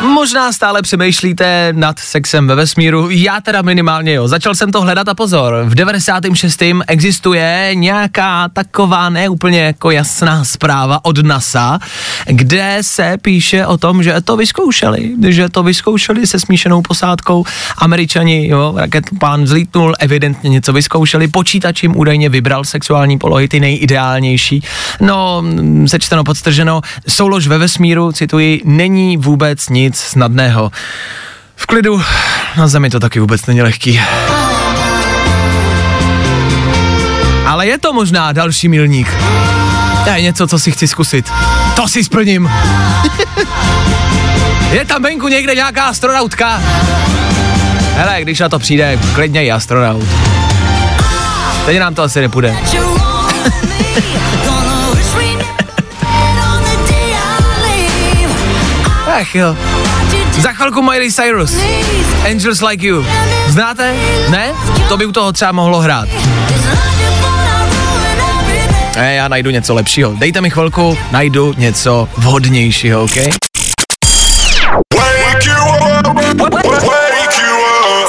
[0.02, 4.28] Možná stále přemýšlíte nad sexem ve vesmíru, já teda minimálně jo.
[4.28, 6.64] Začal jsem to hledat a pozor, v 96.
[6.88, 11.80] existuje nějaká taková neúplně jako jasná zpráva od NASA,
[12.26, 17.46] kde se píše o tom, že to vyzkoušeli, že to vyzkoušeli se smíšenou posádkou.
[17.78, 24.64] Američani, jo, raketopán vzlítnul, evidentně něco vyzkoušeli, počítač jim údajně vybral sexuální polohy, ty nejideálnější.
[25.02, 25.44] No,
[25.86, 30.72] sečteno, podstrženo, soulož ve vesmíru, cituji, není vůbec nic snadného.
[31.56, 32.02] V klidu,
[32.58, 34.02] na zemi to taky vůbec není lehký.
[37.46, 39.08] Ale je to možná další milník.
[40.04, 41.32] To je něco, co si chci zkusit.
[41.76, 42.52] To si splním.
[44.72, 46.62] je tam venku někde nějaká astronautka?
[47.96, 50.08] Hele, když na to přijde, klidně i astronaut.
[51.66, 52.58] Teď nám to asi nepůjde.
[59.22, 59.58] Ach jo.
[60.42, 61.52] Za chvilku Miley Cyrus.
[62.32, 63.06] Angels Like You.
[63.48, 63.94] Znáte?
[64.30, 64.54] Ne?
[64.88, 66.10] To by u toho třeba mohlo hrát.
[68.96, 70.14] Ne, já najdu něco lepšího.
[70.18, 73.12] Dejte mi chvilku, najdu něco vhodnějšího, OK?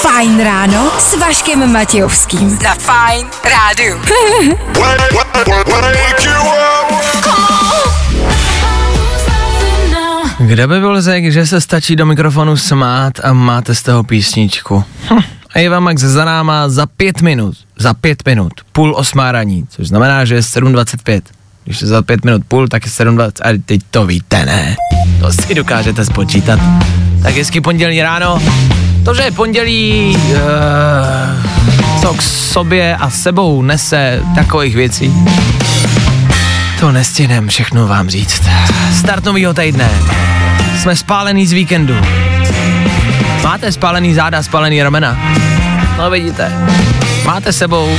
[0.01, 2.59] Fajn ráno s Vaškem Matějovským.
[2.63, 4.01] Na Fajn rádiu.
[10.51, 14.83] Kde by byl řek, že se stačí do mikrofonu smát a máte z toho písničku?
[15.09, 15.19] Hm.
[15.55, 20.25] Eva Max za náma za pět minut, za pět minut, půl osmá raní, což znamená,
[20.25, 21.21] že je 7.25.
[21.63, 24.75] Když je za pět minut půl, tak je 7.20, a teď to víte, ne?
[25.21, 26.59] To si dokážete spočítat.
[27.23, 28.41] Tak hezky pondělí ráno.
[29.05, 35.13] To, že je pondělí, uh, co k sobě a sebou nese takových věcí,
[36.81, 38.43] to nestihnem všechno vám říct.
[38.93, 39.89] Start novýho týdne.
[40.77, 41.95] Jsme spálený z víkendu.
[43.43, 45.17] Máte spálený záda, spálený ramena?
[45.97, 46.53] No vidíte.
[47.25, 47.97] Máte sebou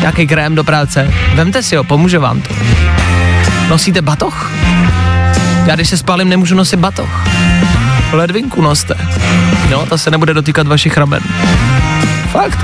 [0.00, 1.14] nějaký krém do práce?
[1.34, 2.54] Vemte si ho, pomůže vám to.
[3.68, 4.50] Nosíte batoh?
[5.66, 7.24] Já když se spálím, nemůžu nosit batoh.
[8.12, 8.94] Ledvinku noste.
[9.70, 11.22] No, to se nebude dotýkat vašich ramen.
[12.36, 12.58] Fakt.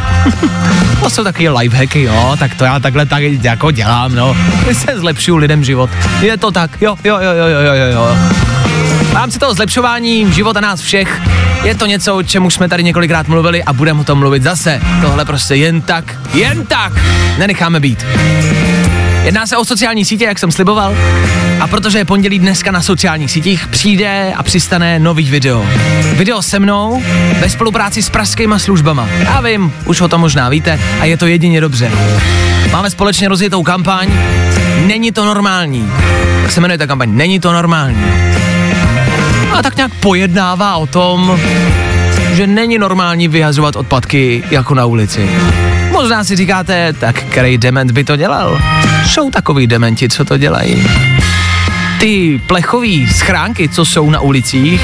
[1.03, 4.37] to jsou taky lifehacky, jo, tak to já takhle tak jako dělám, no.
[4.73, 5.91] Se zlepšuju lidem život.
[6.21, 8.17] Je to tak, jo, jo, jo, jo, jo, jo, jo.
[9.11, 11.21] V rámci toho zlepšování života nás všech
[11.65, 14.43] je to něco, o čem už jsme tady několikrát mluvili a budeme o tom mluvit
[14.43, 14.81] zase.
[15.01, 16.05] Tohle prostě jen tak,
[16.35, 16.93] jen tak
[17.39, 18.07] nenecháme být.
[19.23, 20.97] Jedná se o sociální sítě, jak jsem sliboval.
[21.61, 25.67] A protože je pondělí dneska na sociálních sítích, přijde a přistane nový video.
[26.17, 27.03] Video se mnou
[27.41, 29.09] ve spolupráci s pražskýma službama.
[29.19, 31.91] Já vím, už o tom možná víte a je to jedině dobře.
[32.73, 34.09] Máme společně rozjetou kampaň
[34.87, 35.93] Není to normální.
[36.43, 37.17] Jak se jmenuje ta kampaň?
[37.17, 38.05] Není to normální.
[39.53, 41.41] A tak nějak pojednává o tom,
[42.33, 45.31] že není normální vyhazovat odpadky jako na ulici.
[46.03, 48.59] Možná si říkáte, tak který dement by to dělal?
[49.07, 50.87] Jsou takový dementi, co to dělají.
[52.01, 54.83] Ty plechový schránky, co jsou na ulicích,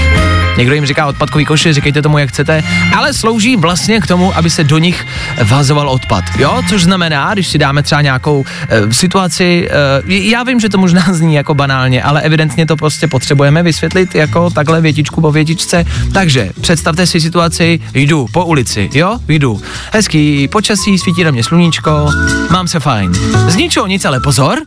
[0.59, 2.62] někdo jim říká odpadkový koše, říkejte tomu, jak chcete,
[2.97, 5.07] ale slouží vlastně k tomu, aby se do nich
[5.42, 6.25] vhazoval odpad.
[6.38, 9.68] Jo, což znamená, když si dáme třeba nějakou e, situaci,
[10.09, 14.14] e, já vím, že to možná zní jako banálně, ale evidentně to prostě potřebujeme vysvětlit
[14.14, 15.85] jako takhle větičku po větičce.
[16.12, 19.61] Takže představte si situaci, jdu po ulici, jo, jdu.
[19.92, 22.11] Hezký počasí, svítí na mě sluníčko,
[22.51, 23.12] mám se fajn.
[23.49, 24.59] Z ničeho nic, ale pozor,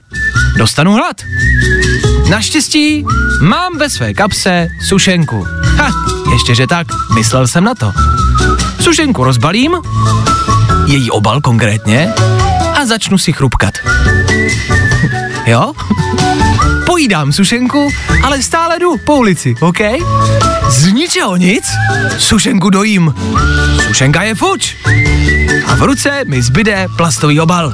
[0.58, 1.22] dostanu hlad.
[2.30, 3.06] Naštěstí
[3.42, 5.46] mám ve své kapse sušenku.
[5.82, 5.90] Ha,
[6.32, 7.92] ještě že tak, myslel jsem na to.
[8.80, 9.78] Sušenku rozbalím,
[10.86, 12.14] její obal konkrétně,
[12.76, 13.74] a začnu si chrupkat.
[15.46, 15.74] jo?
[16.86, 17.90] Pojídám sušenku,
[18.24, 19.78] ale stále jdu po ulici, OK?
[20.70, 21.64] Z ničeho nic,
[22.18, 23.14] sušenku dojím.
[23.88, 24.76] Sušenka je fuč.
[25.68, 27.74] A v ruce mi zbyde plastový obal.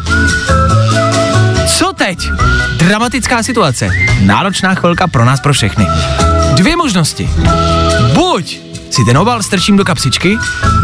[1.77, 2.29] Co teď?
[2.77, 3.89] Dramatická situace.
[4.21, 5.87] Náročná chvilka pro nás, pro všechny.
[6.53, 7.29] Dvě možnosti.
[8.37, 10.37] Buď si ten obal strčím do kapsičky,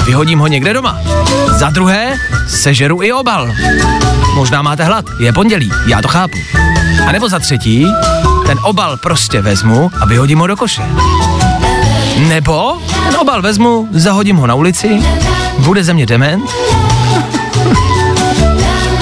[0.06, 0.98] vyhodím ho někde doma.
[1.58, 3.54] Za druhé, sežeru i obal.
[4.36, 6.38] Možná máte hlad, je pondělí, já to chápu.
[7.08, 7.88] A nebo za třetí,
[8.46, 10.82] ten obal prostě vezmu a vyhodím ho do koše.
[12.28, 15.00] Nebo ten obal vezmu, zahodím ho na ulici,
[15.60, 16.44] bude ze mě dement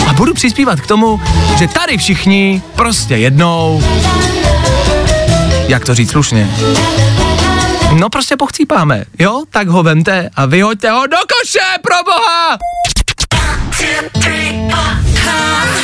[0.08, 1.22] a budu přispívat k tomu,
[1.58, 3.84] že tady všichni prostě jednou,
[5.68, 6.50] jak to říct slušně,
[8.00, 9.44] no prostě pochcípáme, jo?
[9.50, 12.58] Tak ho vemte a vyhoďte ho do koše, pro boha!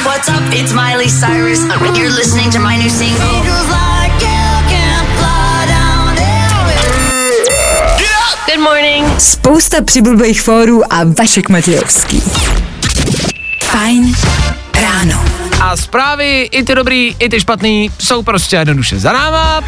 [0.04, 0.54] What's up?
[0.54, 1.60] It's Miley Cyrus.
[1.98, 3.28] You're listening to my new single.
[8.46, 9.20] Good morning.
[9.20, 12.24] Spousta přibulbých fórů a Vašek Matějovský.
[13.64, 14.16] Fajn
[14.82, 15.26] ráno.
[15.62, 19.62] A zprávy, i ty dobrý, i ty špatný, jsou prostě jednoduše za náma.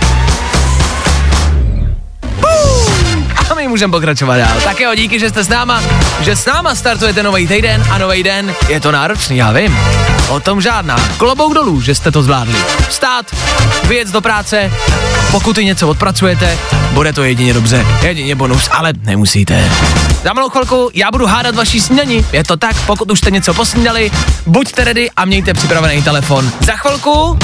[3.69, 4.61] Můžeme pokračovat dál.
[4.63, 5.83] Tak jo, díky, že jste s náma,
[6.21, 8.55] že s náma startujete nový týden a nový den.
[8.67, 9.77] Je to náročný, já vím.
[10.29, 10.95] O tom žádná.
[11.17, 12.55] Klobouk dolů, že jste to zvládli.
[12.89, 13.25] Vstát,
[13.83, 14.71] vyjet do práce,
[15.31, 16.57] pokud i něco odpracujete,
[16.91, 19.71] bude to jedině dobře, jedině bonus, ale nemusíte.
[20.23, 22.25] Za malou chvilku já budu hádat vaší snídani.
[22.31, 24.11] Je to tak, pokud už jste něco posnídali,
[24.45, 26.51] buďte ready a mějte připravený telefon.
[26.59, 27.39] Za chvilku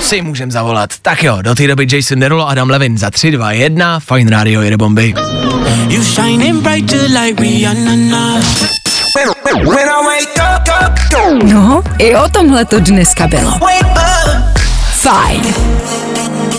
[0.00, 0.90] si můžem zavolat.
[1.02, 4.62] Tak jo, do té doby Jason Derulo, Adam Levin za 3, 2, 1, Fine Radio
[4.62, 5.14] jede bomby.
[5.88, 8.40] You shining brighter like Rihanna.
[11.44, 13.58] No, i o tomhle to dneska bylo.
[14.90, 15.54] Fajn.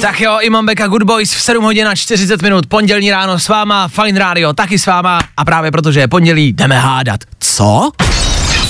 [0.02, 3.48] Tak jo, Imam Beka Good Boys v 7 hodin a 40 minut, pondělní ráno s
[3.48, 7.20] váma, Fine Radio taky s váma a právě protože je pondělí, jdeme hádat.
[7.40, 7.92] Co?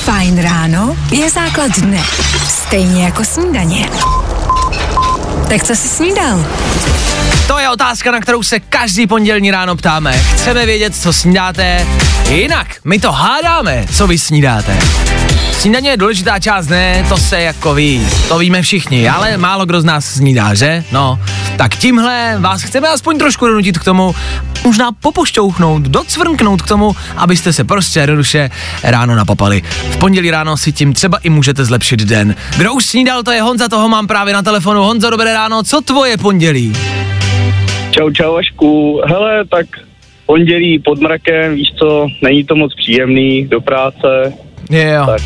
[0.03, 2.03] Fajn ráno je základ dne.
[2.47, 3.89] Stejně jako snídaně.
[5.49, 6.45] Tak co jsi snídal?
[7.47, 10.13] To je otázka, na kterou se každý pondělní ráno ptáme.
[10.17, 11.88] Chceme vědět, co snídáte,
[12.29, 14.77] jinak my to hádáme, co vy snídáte.
[15.58, 19.82] Snídaně je důležitá část, ne, to se jako ví, to víme všichni, ale málo kdo
[19.82, 20.84] z nás snídá, že?
[20.91, 21.20] No,
[21.58, 24.15] tak tímhle vás chceme aspoň trošku donutit k tomu,
[24.63, 28.50] možná popošťouchnout, docvrnknout k tomu, abyste se prostě jednoduše
[28.84, 29.62] ráno napapali.
[29.91, 32.36] V pondělí ráno si tím třeba i můžete zlepšit den.
[32.58, 34.82] Kdo už snídal, to je Honza, toho mám právě na telefonu.
[34.82, 36.74] Honzo, dobré ráno, co tvoje pondělí?
[37.91, 39.02] Čau, čau, Vašku.
[39.08, 39.65] Hele, tak
[40.26, 44.34] pondělí pod mrakem, víš co, není to moc příjemný, do práce,
[44.69, 45.06] Jo.
[45.06, 45.21] tak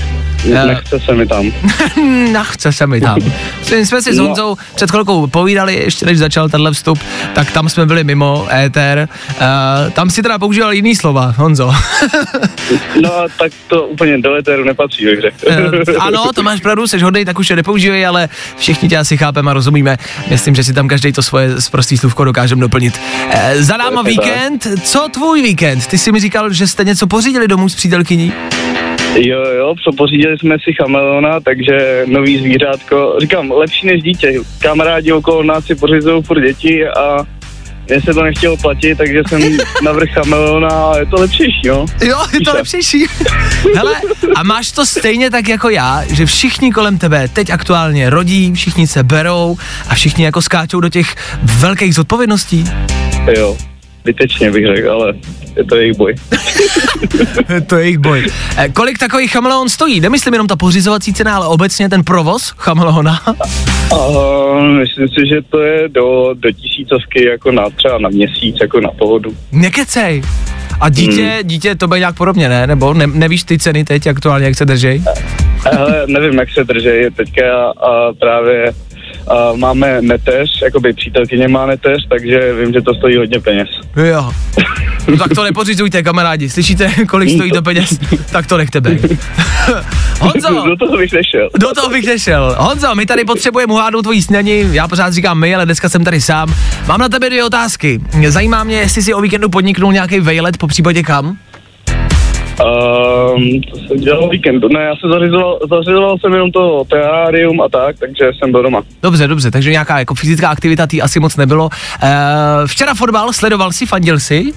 [0.67, 1.45] nechce se mi tam.
[2.32, 3.17] Nachce se mi tam.
[3.71, 4.23] My jsme si s No.
[4.25, 6.99] Honzou před chvilkou povídali, ještě než začal tenhle vstup,
[7.36, 9.10] tak tam jsme byli mimo éter.
[9.32, 11.73] Uh, tam si teda používal jiný slova, Honzo.
[13.01, 15.38] No tak to úplně do éteru nepatří, bych řekl.
[15.49, 19.17] Eh, ano, to máš pravdu, jsi hodnej, tak už je nepoužívej, ale všichni tě asi
[19.17, 19.97] chápeme a rozumíme.
[20.30, 22.99] Myslím, že si tam každý to svoje prostý slůvko dokážeme doplnit.
[23.30, 25.88] Eh, za náma víkend, co tvůj víkend?
[25.88, 28.34] Ty jsi mi říkal, že jste něco pořídili domů s přítelkyní?
[29.15, 33.15] Jo, jo, co pořídili jsme si chameleona, takže nový zvířátko.
[33.21, 34.34] Říkám, lepší než dítě.
[34.60, 37.17] Kamarádi okolo nás si pořizují furt děti a
[37.88, 39.41] mně se to nechtělo platit, takže jsem
[39.84, 41.86] navrh chameleona a je to lepšější, no.
[42.04, 43.06] Jo, je to lepšejší.
[43.76, 43.95] Hele,
[44.36, 48.88] a máš to stejně tak jako já, že všichni kolem tebe teď aktuálně rodí, všichni
[48.88, 49.58] se berou
[49.89, 51.15] a všichni jako skáčou do těch
[51.60, 52.65] velkých zodpovědností.
[53.38, 53.58] Jo,
[54.05, 55.13] vytečně bych řekl, ale
[55.57, 56.15] je to jejich boj.
[57.67, 58.25] to je jejich boj.
[58.57, 59.99] Eh, kolik takových chameleon stojí?
[59.99, 63.21] Nemyslím jenom ta pořizovací cena, ale obecně ten provoz chameleona.
[63.91, 63.97] A
[64.79, 68.89] myslím si, že to je do, do tisícovky jako na třeba na měsíc, jako na
[68.89, 69.31] pohodu.
[69.51, 70.21] Nekecej.
[70.79, 71.47] A dítě, Hmm.
[71.47, 72.67] dítě to bude nějak podobně, ne?
[72.67, 75.03] Nebo ne, nevíš ty ceny teď aktuálně, jak se držej?
[75.77, 78.73] Ale nevím, jak se drží teďka a právě
[79.27, 83.67] a máme neteř, jakoby přítelkyně má neteř, takže vím, že to stojí hodně peněz.
[83.95, 84.31] Jo.
[85.07, 86.49] No tak to nepořizujte, kamarádi.
[86.49, 87.99] Slyšíte, kolik stojí to peněz?
[88.31, 89.01] Tak to nechte být.
[90.19, 91.49] Honzo, Do toho bych nešel.
[91.60, 92.55] do toho bych nešel.
[92.60, 94.75] Honzo, my tady potřebujeme uhádnout tvojí snění.
[94.75, 96.55] Já pořád říkám my, ale dneska jsem tady sám.
[96.88, 97.99] Mám na tebe dvě otázky.
[98.27, 101.38] Zajímá mě, jestli si o víkendu podniknul nějaký vejlet, po případě kam?
[102.51, 104.67] Um, to jsem dělal víkendu.
[104.67, 108.81] Ne, já jsem zařizoval, zařizoval jsem jenom to terárium a tak, takže jsem byl doma.
[109.03, 111.65] Dobře, dobře, takže nějaká jako fyzická aktivita tý asi moc nebylo.
[111.65, 112.09] Uh,
[112.65, 114.53] včera fotbal, sledoval si, fandil si?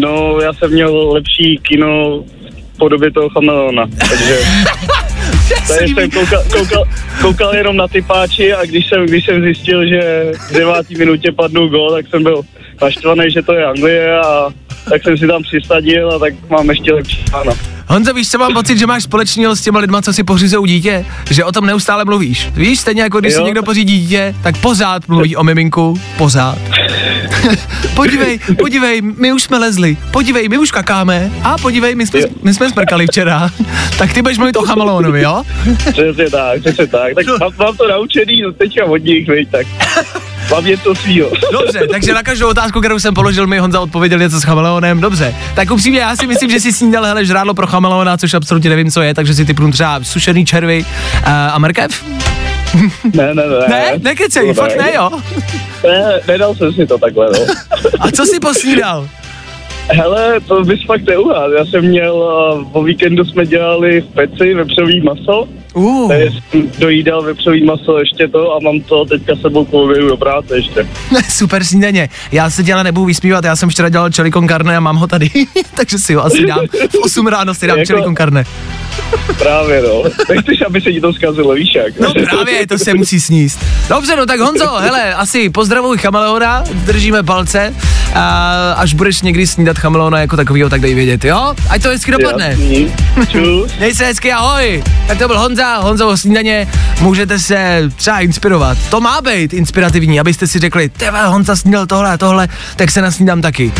[0.00, 2.22] No, já jsem měl lepší kino
[2.74, 4.38] v podobě toho chameleona, takže...
[5.68, 6.84] Takže jsem koukal, koukal,
[7.22, 11.32] koukal jenom na ty páči a když jsem, když jsem zjistil, že v devátý minutě
[11.32, 12.42] padnul gol, tak jsem byl
[12.82, 14.48] naštvaný, že to je Anglie a
[14.90, 17.52] tak jsem si tam přisadil a tak mám ještě lepší ráno.
[17.86, 21.06] Honzo, víš, co mám pocit, že máš společného s těma lidma, co si pořizují dítě?
[21.30, 22.48] Že o tom neustále mluvíš.
[22.54, 23.38] Víš, stejně jako když Jo.
[23.38, 26.58] si někdo pořídí dítě, tak pořád mluví o miminku, pořád.
[27.94, 32.54] podívej, podívej, my už jsme lezli, podívej, my už kakáme a podívej, my jsme, my
[32.54, 33.50] jsme smrkali včera.
[33.98, 35.42] tak ty budeš mluvit o chameleonovi, jo?
[35.92, 37.14] Přesně tak, přesně tak.
[37.14, 39.66] Tak mám, mám to naučený teďka od nich, veď, tak
[40.50, 41.30] mám něco svýho.
[41.52, 45.00] Dobře, takže na každou otázku, kterou jsem položil, mi Honza odpověděl něco s chameleonem.
[45.00, 48.70] Dobře, tak upřímně, já si myslím, že si snídal hele žrádlo pro chameleona, což absolutně
[48.70, 52.04] nevím, co je, takže si typnu třeba sušený červy uh, a mrkev.
[53.14, 53.68] Ne, ne, ne.
[53.68, 55.10] Ne, nekecej, To fakt ne, jo.
[55.88, 57.46] Ne, nedal jsem si to takhle, no.
[58.00, 59.08] A co si posnídal?
[59.90, 61.52] Hele, to bys fakt neuhádl.
[61.52, 65.48] Já jsem měl, uh, o víkendu jsme dělali v peci vepřový maso.
[65.78, 70.16] Uh, jsem dojídal vepřový maso ještě to a mám to teďka sebou po obědu do
[70.16, 70.88] práce ještě.
[71.30, 72.08] super snídaně.
[72.32, 75.06] Já se děla nebudu vysmívat, já jsem včera dělal chili con carne a mám ho
[75.06, 75.30] tady,
[75.76, 76.66] takže si ho asi dám.
[76.90, 78.44] V 8 ráno si dám Jako- chili con carne.
[79.38, 80.02] Právě no.
[80.34, 82.00] Nechceš, aby se ti to zkazilo, víš jak?
[82.00, 83.64] No právě, to se musí sníst.
[83.88, 87.74] Dobře, no tak Honzo, hele, asi pozdravuj chameleona, držíme palce
[88.14, 91.54] a až budeš někdy snídat chameleona jako takovýho, tak dej vědět, jo?
[91.70, 92.46] Ať to hezky dopadne.
[92.48, 92.92] Jasný.
[93.28, 93.72] Čus.
[93.78, 94.82] Měj se hezky, ahoj.
[95.06, 96.68] Tak to byl Honza, Honzovo snídaně,
[97.00, 98.78] můžete se třeba inspirovat.
[98.90, 103.02] To má být inspirativní, abyste si řekli, tebe Honza snídal tohle a tohle, tak se
[103.02, 103.72] nasnídám taky.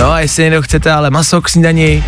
[0.00, 2.04] No a jestli někdo chcete ale maso k snídani,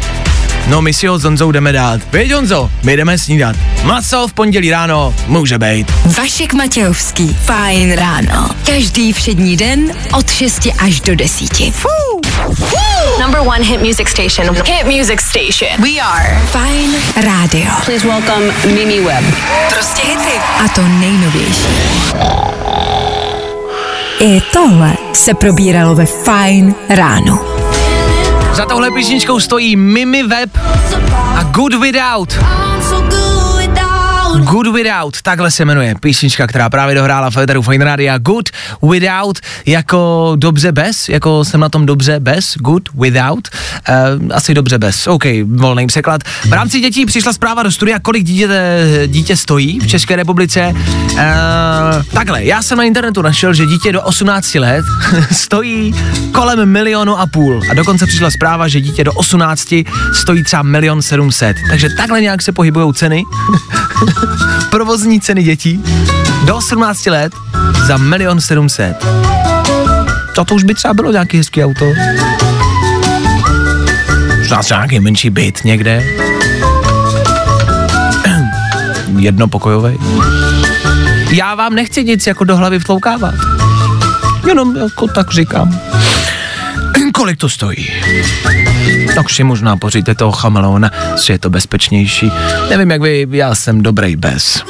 [0.66, 2.00] no my si ho s Honzou jdeme dát.
[2.12, 3.56] Víš Honzo, my jdeme snídat.
[3.84, 5.92] Maso v pondělí ráno může být.
[6.18, 7.36] Vašek Matějovský.
[7.44, 8.50] Fajn ráno.
[8.66, 11.60] Každý všední den od 6 až do 10.
[13.20, 14.54] Number one hit music station.
[14.54, 15.82] Hit music station.
[15.82, 17.70] We are Fajn rádio.
[17.84, 19.24] Please welcome Mimi Webb.
[19.74, 20.40] Prostě hity.
[20.64, 21.66] A to nejnovější.
[24.20, 27.38] I tohle se probíralo ve Fajn ráno.
[28.52, 30.50] Za touhle písničkou stojí Mimi Web
[31.36, 32.38] a Good Without.
[34.44, 38.18] Good Without, takhle se jmenuje písnička, která právě dohrála v Eteru Fine Radio.
[38.18, 38.48] Good
[38.90, 43.48] Without, jako dobře bez, jako jsem na tom dobře bez, good without,
[43.88, 43.94] uh,
[44.34, 46.20] asi dobře bez, OK, volný překlad.
[46.48, 48.48] V rámci dětí přišla zpráva do studia, kolik dítě,
[49.06, 50.74] dítě stojí v České republice.
[50.74, 51.18] Uh,
[52.14, 54.84] takhle, já jsem na internetu našel, že dítě do 18 let
[55.32, 55.94] stojí
[56.32, 59.74] kolem milionu a půl a dokonce přišla zpráva, že dítě do 18
[60.12, 61.56] stojí třeba milion 700.
[61.70, 63.24] Takže takhle nějak se pohybují ceny,
[64.70, 65.84] provozní ceny dětí
[66.44, 67.32] do 18 let
[67.86, 69.06] za milion 700.
[70.34, 71.84] To, to už by třeba bylo nějaký hezký auto.
[74.38, 76.02] Možná třeba nějaký menší byt někde.
[79.18, 79.98] Jednopokojový.
[81.30, 83.34] Já vám nechci nic jako do hlavy vtloukávat.
[84.48, 85.80] Jenom jako tak říkám.
[87.14, 87.88] Kolik to stojí?
[89.16, 90.90] Tak si možná poříte toho chameleona,
[91.24, 92.32] že je to bezpečnější.
[92.70, 94.62] Nevím jak vy, já jsem dobrý bez.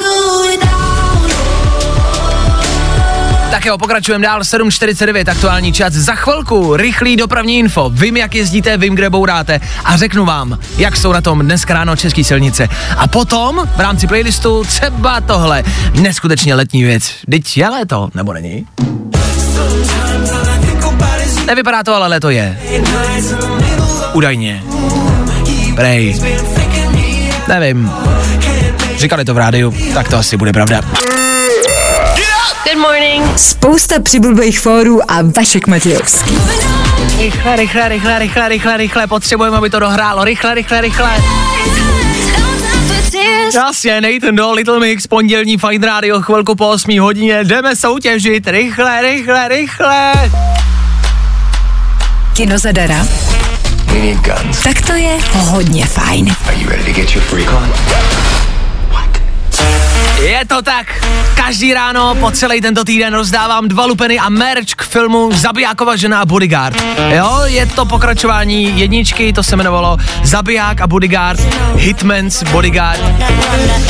[3.50, 5.92] Tak jo, pokračujeme dál, 7.49, aktuální čas.
[5.92, 7.90] Za chvilku rychlý dopravní info.
[7.90, 11.96] Vím, jak jezdíte, vím, kde bouráte a řeknu vám, jak jsou na tom dneska ráno
[11.96, 12.68] české silnice.
[12.96, 15.64] A potom v rámci playlistu třeba tohle.
[15.92, 17.14] Neskutečně letní věc.
[17.30, 18.66] Teď je léto, nebo není?
[21.46, 22.58] Nevypadá to, ale léto je.
[24.16, 24.62] Údajně.
[25.74, 26.20] Prej.
[27.48, 27.92] Nevím.
[28.96, 30.80] Říkali to v rádiu, tak to asi bude pravda.
[32.64, 33.38] Good morning.
[33.38, 36.38] Spousta přibulbých fórů a Vašek Matějovský.
[37.18, 40.24] Rychle, rychle, rychle, rychle, rychle, rychle, potřebujeme, aby to dohrálo.
[40.24, 41.16] Rychle, rychle, rychle.
[43.54, 49.02] Jasně, Nathan do Little Mix, pondělní Fine Radio, chvilku po 8 hodině, jdeme soutěžit, rychle,
[49.02, 50.12] rychle, rychle.
[52.32, 53.06] Kino zadara.
[54.64, 56.36] Tak to je hodně fajn.
[60.20, 60.86] Je to tak.
[61.34, 66.20] Každý ráno po celý tento týden rozdávám dva lupeny a merch k filmu Zabijákova žena
[66.20, 66.76] a bodyguard.
[67.08, 71.40] Jo, je to pokračování jedničky, to se jmenovalo Zabiják a bodyguard,
[71.74, 73.00] Hitman's bodyguard.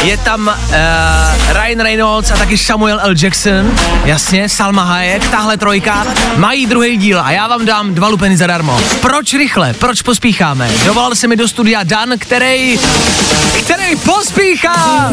[0.04, 3.14] Je tam uh, Ryan Reynolds a taky Samuel L.
[3.22, 6.06] Jackson, jasně, Salma Hayek, tahle trojka,
[6.36, 8.80] mají druhý díl a já vám dám dva lupeny zadarmo.
[9.00, 9.74] Proč rychle?
[9.74, 10.70] Proč pospícháme?
[10.84, 12.80] Dovolal se mi do studia Dan, který,
[13.64, 15.12] který pospíchá!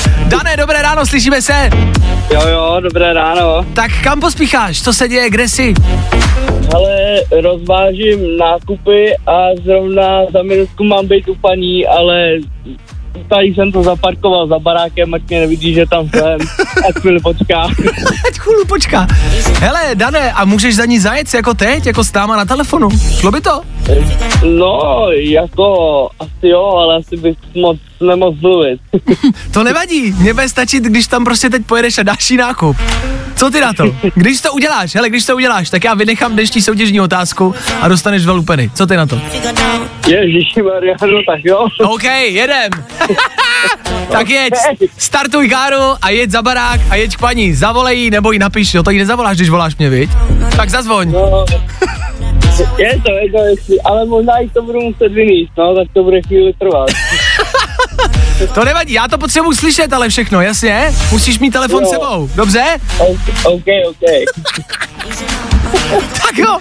[0.26, 1.70] Dané, dobré ráno, slyšíme se?
[2.32, 3.66] Jo, jo, dobré ráno.
[3.74, 4.82] Tak kam pospícháš?
[4.82, 5.30] Co se děje?
[5.30, 5.74] Kde jsi?
[6.74, 12.30] Ale rozvážím nákupy a zrovna za minutku mám být u paní, ale
[13.28, 16.38] tady jsem to zaparkoval za barákem, ať mě nevidí, že tam jsem.
[16.88, 17.62] Ať chvíli počká.
[18.28, 19.06] Ať chvíli počká.
[19.60, 22.88] Hele, Dané, a můžeš za ní zajet jako teď, jako s náma na telefonu?
[23.20, 23.60] Šlo by to?
[24.44, 28.80] No, jako asi jo, ale asi bych moc nemohl mluvit.
[29.52, 32.76] to nevadí, mě bude stačit, když tam prostě teď pojedeš a dáš jí nákup.
[33.36, 33.84] Co ty na to?
[34.14, 38.22] Když to uděláš, hele, když to uděláš, tak já vynechám dnešní soutěžní otázku a dostaneš
[38.22, 38.70] dva lupeny.
[38.74, 39.20] Co ty na to?
[40.08, 41.66] Ježíši Mariano, tak jo.
[41.84, 42.70] OK, jedem.
[44.10, 44.52] tak jeď,
[44.98, 47.54] startuj káru a jeď za barák a jeď k paní.
[47.54, 50.10] Zavolej jí nebo jí napiš, jo, to jí nezavoláš, když voláš mě, viď?
[50.56, 51.12] Tak zazvoň.
[51.12, 51.44] No,
[52.78, 56.02] je to, je to, jestli, ale možná i to budu muset vyníst, no, tak to
[56.02, 56.90] bude chvíli trvat.
[58.54, 60.92] To nevadí, já to potřebuji slyšet, ale všechno, jasně?
[61.12, 61.90] Musíš mít telefon Jo.
[61.90, 62.64] sebou, dobře?
[63.44, 65.53] OK, OK.
[66.26, 66.58] tak jo.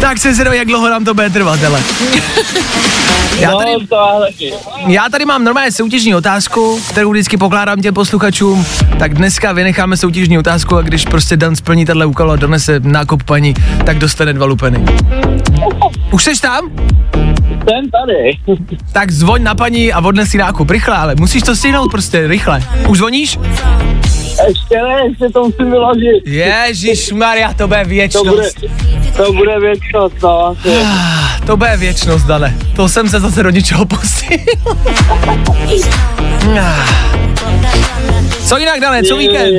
[0.00, 1.82] Tak se zvědavý, jak dlouho nám to bude trvat, hele.
[3.40, 4.24] Já tady, No, to
[4.86, 8.66] já tady mám normálně soutěžní otázku, kterou vždycky pokládám těm posluchačům,
[8.98, 13.22] tak dneska vynecháme soutěžní otázku a když prostě Dan splní tenhle úkol a donese nákup
[13.22, 13.54] paní,
[13.84, 14.84] tak dostane dva lupeny.
[16.10, 16.70] Už jsi tam?
[17.50, 18.38] Jsem tady.
[18.92, 22.64] Tak zvoň na paní a odnes si nákup, rychle, ale musíš to stihnout prostě, rychle.
[22.88, 23.38] Už zvoníš?
[24.48, 26.26] Ještě ne, ještě to musím vyložit.
[26.26, 28.60] Ježíš Maria, to bude To bude, věčnost.
[29.16, 30.68] to bude věčnost, no, asi.
[30.84, 32.54] Ah, To bude věčnost, Dane.
[32.76, 34.38] To jsem se zase do něčeho pustil.
[36.60, 36.86] Ah.
[38.46, 39.54] Co jinak, Dane, co víkend?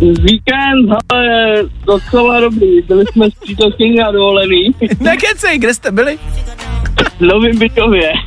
[0.00, 1.28] Víkend, ale
[1.86, 2.82] docela dobrý.
[2.82, 4.74] Byli jsme s přítelkyní na dovolený.
[5.00, 6.18] Nekecej, kde jste byli?
[7.18, 8.12] V Novým bytově.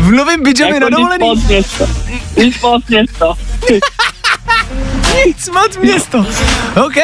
[0.00, 1.28] V Novém Bidžově na nic dovolený?
[1.28, 1.86] moc město.
[2.36, 3.34] Nic moc město.
[5.26, 6.26] Nic moc město.
[6.86, 6.94] OK.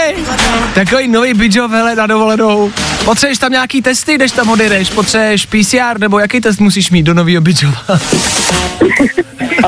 [0.74, 2.72] Takový nový Bidžov, hele, na dovolenou.
[3.04, 4.90] Potřebuješ tam nějaký testy, když tam odjedeš?
[4.90, 7.76] Potřebuješ PCR, nebo jaký test musíš mít do nového Bidžova?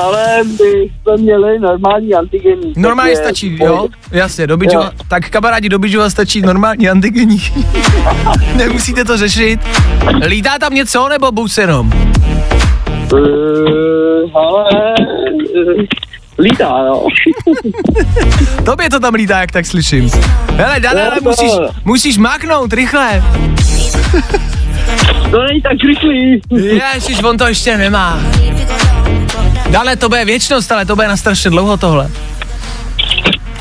[0.01, 2.73] Ale my jsme měli normální antigenní.
[2.77, 3.87] Normálně stačí, jo?
[4.11, 4.83] Jasně, do Bidžova.
[4.85, 4.91] Jo.
[5.07, 7.41] Tak kamarádi, do Bidžova stačí normální antigenní.
[8.55, 9.59] Nemusíte to řešit.
[10.25, 11.91] Lítá tam něco, nebo bus jenom?
[13.13, 15.83] Uh, ale uh,
[16.39, 17.07] lítá, jo.
[18.65, 20.09] Tobě to tam lítá, jak tak slyším.
[20.55, 21.51] Hele, Dana, ale musíš,
[21.85, 23.23] musíš maknout, rychle.
[25.31, 26.41] To není tak rychlý.
[26.51, 28.19] Ježiš, on to ještě nemá.
[29.69, 32.09] Dane, to bude věčnost, ale to bude na strašně dlouho tohle.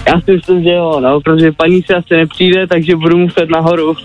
[0.06, 3.96] Já si myslím, že jo, no, protože paní si asi nepřijde, takže budu muset nahoru.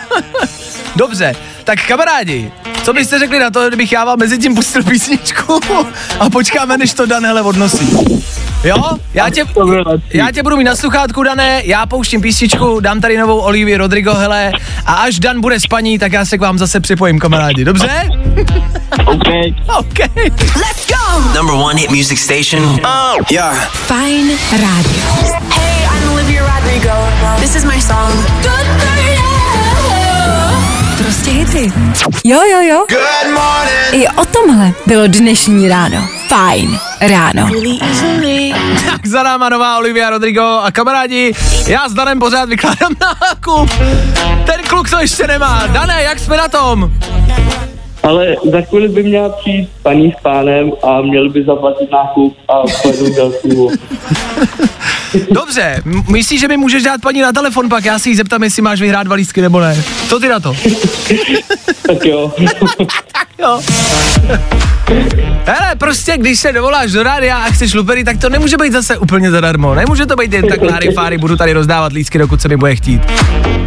[0.96, 2.50] Dobře, tak kamarádi,
[2.86, 5.60] co byste řekli na to, kdybych já vám mezi tím pustil písničku
[6.20, 7.96] a počkáme, než to Dan hele odnosí.
[8.64, 8.76] Jo?
[9.14, 9.44] Já tě,
[10.14, 14.14] já tě budu mít na sluchátku, Dané, já pouštím písničku, dám tady novou Olivii Rodrigo,
[14.14, 14.52] hele,
[14.86, 17.88] a až Dan bude spaní, tak já se k vám zase připojím, kamarádi, dobře?
[19.06, 19.28] OK.
[19.78, 19.98] OK.
[20.56, 21.20] Let's go!
[21.34, 22.62] Number one hit music station.
[22.64, 23.70] Oh, yeah.
[23.70, 25.32] Fajn rádio.
[25.50, 26.92] Hey, I'm Olivia Rodrigo.
[27.40, 28.12] This is my song.
[28.42, 28.66] Good
[29.10, 29.15] you.
[30.98, 31.72] Prostě hity.
[32.24, 32.86] Jo, jo, jo.
[32.88, 33.92] Good morning.
[34.04, 36.08] I o tomhle bylo dnešní ráno.
[36.28, 37.50] Fajn ráno.
[38.90, 41.32] Tak za náma nová Olivia Rodrigo a kamarádi,
[41.66, 43.70] já s Danem pořád vykládám nákup.
[44.46, 45.66] Ten kluk to ještě nemá.
[45.66, 46.90] Dané, jak jsme na tom?
[48.02, 52.54] Ale za chvíli by měla přijít paní s pánem a měl by zaplatit nákup a
[52.82, 53.70] pojedu dalšímu.
[55.30, 58.62] Dobře, myslíš, že mi můžeš dát paní na telefon, pak já si jí zeptám, jestli
[58.62, 59.82] máš vyhrát dva lístky nebo ne.
[60.08, 60.56] Co ty na to?
[61.86, 62.32] Tak jo.
[63.12, 63.60] tak jo.
[65.44, 68.98] Hele, prostě, když se dovoláš do rádia a chceš lupery, tak to nemůže být zase
[68.98, 69.74] úplně zadarmo.
[69.74, 72.76] Nemůže to být jen tak láry fáry, budu tady rozdávat lístky, dokud se mi bude
[72.76, 73.02] chtít.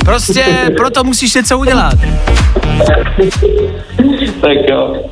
[0.05, 0.45] Prostě
[0.77, 1.93] proto musíš něco udělat.
[4.41, 5.03] tak jo.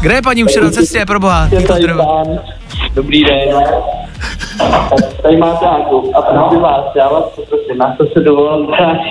[0.00, 1.48] Kde je paní už na cestě, pro boha?
[2.94, 3.48] Dobrý den.
[5.22, 9.10] Tady máte nákup a prosím vás, já vás poprosím, na to se dovolám rádi.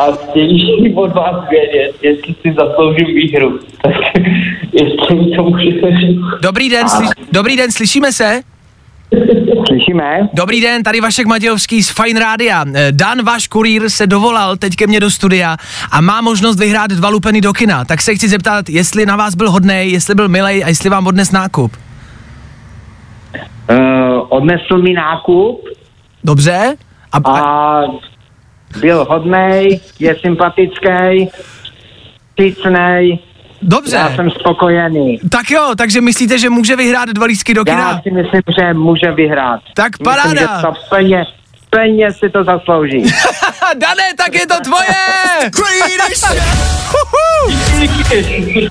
[0.00, 3.58] A chtějí od vás vědět, jestli si zasloužím výhru.
[3.82, 3.92] Tak
[4.72, 6.20] jestli mi to můžete říct.
[6.42, 8.40] Dobrý den, slyš- dobrý den, slyšíme se?
[9.66, 10.28] Slyšíme?
[10.32, 12.64] Dobrý den, tady Vašek Matějovský z Fine Rádia.
[12.74, 15.56] Eh, Dan, váš kurýr, se dovolal teď ke mně do studia
[15.90, 17.84] a má možnost vyhrát dva lupeny do kina.
[17.84, 21.06] Tak se chci zeptat, jestli na vás byl hodnej, jestli byl milej a jestli vám
[21.06, 21.72] odnes nákup.
[23.70, 25.64] Uh, odnesl mi nákup
[26.24, 26.76] Dobře?
[27.12, 27.82] A, a a
[28.80, 31.28] byl hodnej, je sympatický,
[32.30, 33.18] vstřícnej,
[33.62, 33.96] dobře.
[33.96, 35.18] já jsem spokojený.
[35.30, 38.00] Tak jo, takže myslíte, že může vyhrát dva lístky do Já kina?
[38.02, 39.60] si myslím, že může vyhrát.
[39.74, 40.40] Tak Myslím, paráda.
[40.40, 41.24] že to plně,
[41.70, 43.02] plně si to zaslouží.
[43.78, 44.94] Dané, tak je to tvoje!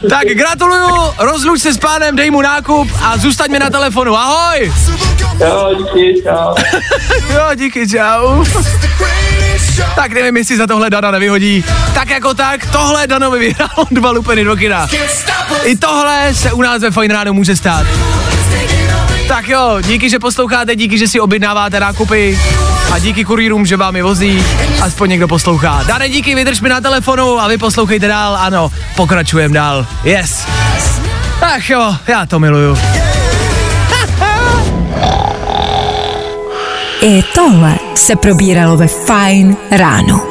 [0.10, 4.16] Tak gratuluju, rozluč se s pánem, dej mu nákup a zůstaň mi na telefonu.
[4.18, 4.74] Ahoj!
[5.40, 6.56] Jo, díky, čau.
[7.34, 8.46] Jo, díky, čau.
[9.96, 11.64] Tak nevím, jestli za tohle Dana nevyhodí.
[11.94, 14.88] Tak jako tak, tohle Danovi vyhrál dva lupeny do kina.
[15.64, 17.86] I tohle se u nás ve Fine Ráno může stát.
[19.32, 22.40] Tak jo, díky, že posloucháte, díky, že si objednáváte nákupy
[22.92, 24.44] a díky kurýrům, že vám je vozí,
[24.82, 25.84] aspoň někdo poslouchá.
[25.88, 30.48] Dane, díky, vydrž mi na telefonu a vy poslouchejte dál, ano, pokračujeme dál, yes.
[31.42, 32.78] Ach jo, já to miluju.
[37.02, 40.31] I tohle se probíralo ve Fajn ráno.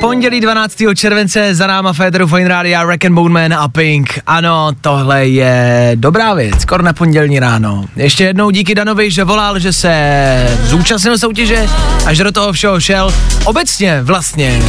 [0.00, 0.76] Pondělí 12.
[0.94, 4.18] července za náma Féteru Fine Rádia Rack and Bone Man a Pink.
[4.26, 7.84] Ano, tohle je dobrá věc, skoro na pondělní ráno.
[7.96, 11.68] Ještě jednou díky Danovi, že volal, že se zúčastnil soutěže
[12.06, 13.14] a že do toho všeho šel.
[13.44, 14.62] Obecně vlastně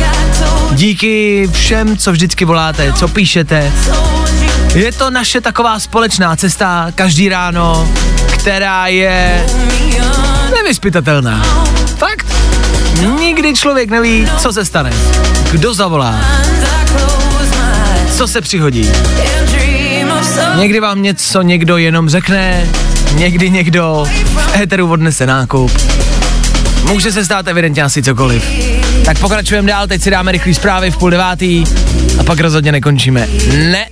[0.71, 3.71] díky všem, co vždycky voláte, co píšete.
[4.75, 7.89] Je to naše taková společná cesta každý ráno,
[8.33, 9.45] která je
[10.55, 11.43] nevyspytatelná.
[11.97, 12.36] Fakt.
[13.01, 14.91] Nikdy člověk neví, co se stane.
[15.51, 16.21] Kdo zavolá?
[18.11, 18.89] Co se přihodí?
[20.55, 22.67] Někdy vám něco někdo jenom řekne,
[23.13, 25.71] někdy někdo v éteru odnese nákup.
[26.87, 28.43] Může se stát evidentně asi cokoliv.
[29.05, 31.63] Tak pokračujeme dál, teď si dáme rychlý zprávy v půl devátý
[32.19, 33.27] a pak rozhodně nekončíme.
[33.71, 33.85] Ne,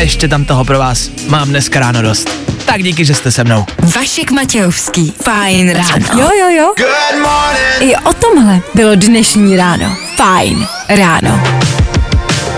[0.00, 2.47] ještě tam toho pro vás mám dneska ráno dost.
[2.68, 3.64] Tak díky, že jste se mnou.
[3.96, 5.14] Vašek Matějovský.
[5.24, 6.06] Fajn ráno.
[6.20, 6.74] Jo, jo, jo.
[6.76, 7.92] Good morning.
[7.92, 9.96] I o tomhle bylo dnešní ráno.
[10.16, 11.42] Fajn ráno.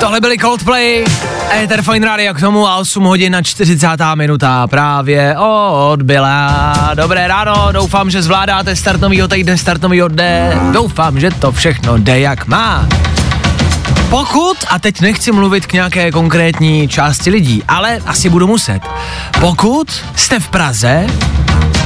[0.00, 1.04] Tohle byly Coldplay,
[1.50, 3.86] Ether Fine Radio k tomu a 8 hodin na 40.
[4.14, 6.74] minuta právě odbyla.
[6.94, 10.60] Dobré ráno, doufám, že zvládáte start novýho týdne, start novýho dne.
[10.72, 12.88] Doufám, že to všechno jde jak má.
[14.10, 18.80] Pokud, a teď nechci mluvit k nějaké konkrétní části lidí, ale asi budu muset.
[19.40, 21.06] Pokud jste v Praze,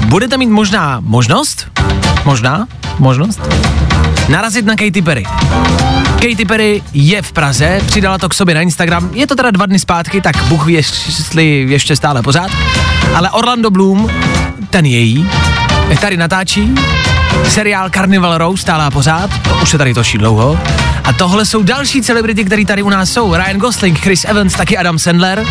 [0.07, 1.67] budete mít možná možnost,
[2.25, 2.67] možná,
[2.99, 3.41] možnost,
[4.29, 5.25] narazit na Katy Perry.
[6.15, 9.11] Katy Perry je v Praze, přidala to k sobě na Instagram.
[9.13, 12.51] Je to teda dva dny zpátky, tak Bůh ví, jestli ještě stále pořád.
[13.15, 14.11] Ale Orlando Bloom,
[14.71, 15.27] ten její,
[16.05, 16.75] tady natáčí
[17.49, 19.31] seriál Carnival Row stále a pořád,
[19.63, 20.59] už se tady točí dlouho.
[21.05, 23.35] A tohle jsou další celebrity, které tady u nás jsou.
[23.35, 25.45] Ryan Gosling, Chris Evans, taky Adam Sandler.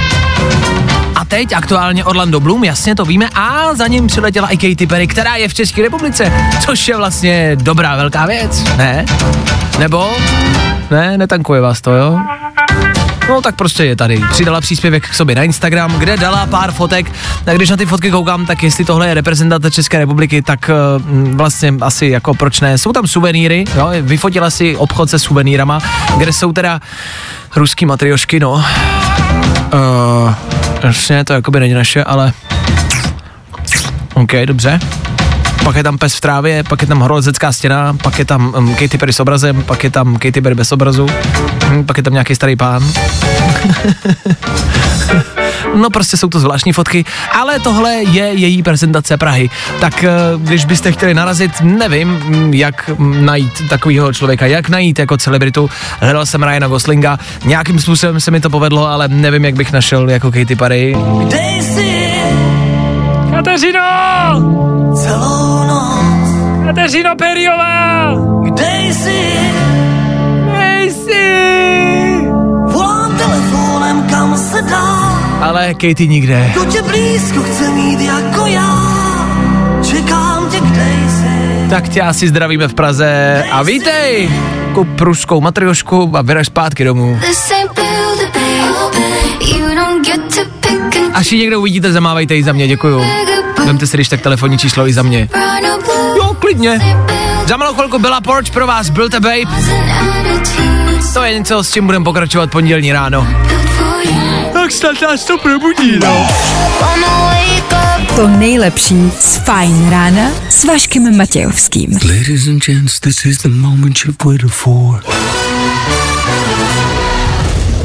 [1.16, 5.08] A teď aktuálně Orlando Bloom, jasně to víme, a za ním přiletěla i Katy Perry,
[5.08, 6.34] která je v České republice,
[6.66, 9.06] což je vlastně dobrá velká věc, ne?
[9.80, 10.12] Nebo?
[10.92, 12.20] Ne, netankuje vás to, jo?
[13.30, 14.22] No tak prostě je tady.
[14.32, 17.12] Přidala příspěvek k sobě na Instagram, kde dala pár fotek.
[17.48, 21.36] A když na ty fotky koukám, tak jestli tohle je reprezentace České republiky, tak uh,
[21.36, 22.78] vlastně asi jako proč ne.
[22.78, 25.80] Jsou tam suvenýry, jo, vyfotila si obchod se suvenýrama,
[26.18, 26.80] kde jsou teda
[27.56, 28.52] ruský matriošky, no.
[28.52, 30.34] Uh,
[30.84, 32.34] jasně, to jakoby není naše, ale...
[34.14, 34.80] OK, dobře.
[35.64, 38.76] Pak je tam pes v trávě, pak je tam horolezecká stěna, pak je tam um,
[38.76, 41.08] Katy Perry s obrazem, pak je tam Katy Perry bez obrazu,
[41.68, 42.84] hm, pak je tam nějaký starý pán.
[45.76, 47.06] No prostě jsou to zvláštní fotky,
[47.40, 49.50] ale tohle je její prezentace Prahy.
[49.80, 52.20] Tak eh, když byste chtěli narazit, nevím,
[52.54, 55.70] jak najít takového člověka, jak najít jako celebritu.
[56.00, 60.10] Hledal jsem Ryana Goslinga, nějakým způsobem se mi to povedlo, ale nevím, jak bych našel
[60.10, 60.96] jako Katy Perry.
[63.32, 64.63] Kateřino!
[66.76, 68.14] Kateřino Periová!
[68.44, 69.34] kde jsi?
[70.58, 71.48] Nejsi!
[72.66, 74.86] Volám telefonem, kam se dá.
[75.42, 76.52] Ale Katy nikde.
[76.54, 78.78] Kdo tě blízko chce mít jako já?
[79.90, 81.70] Čekám tě, kde jsi?
[81.70, 84.32] Tak tě asi zdravíme v Praze a vítej!
[84.74, 87.20] Kup ruskou matriošku a vyraž zpátky domů.
[91.14, 93.04] Až ji někdo uvidíte, zamávejte ji za mě, děkuju.
[93.66, 95.30] Vemte si když tak telefonní číslo i za mě.
[96.44, 96.80] Klidně.
[97.48, 99.46] Za malou chvilku byla Porch pro vás, byl to Babe.
[101.14, 103.28] To je něco, s čím budeme pokračovat pondělní ráno.
[104.54, 106.28] Tak snad nás to probudí, no.
[108.16, 111.92] To nejlepší z Fajn rána s Vaškem Matějovským.
[111.94, 115.04] Ladies and gents, this is the moment you've waited for.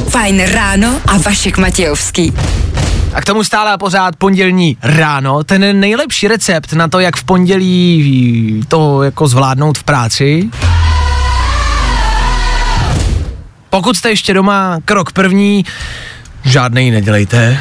[0.08, 2.32] Fajn ráno a Vašek Matějovský.
[3.14, 7.24] A k tomu stále a pořád pondělní ráno, ten nejlepší recept na to, jak v
[7.24, 10.50] pondělí to jako zvládnout v práci.
[13.70, 15.64] Pokud jste ještě doma, krok první,
[16.44, 17.60] žádnej nedělejte.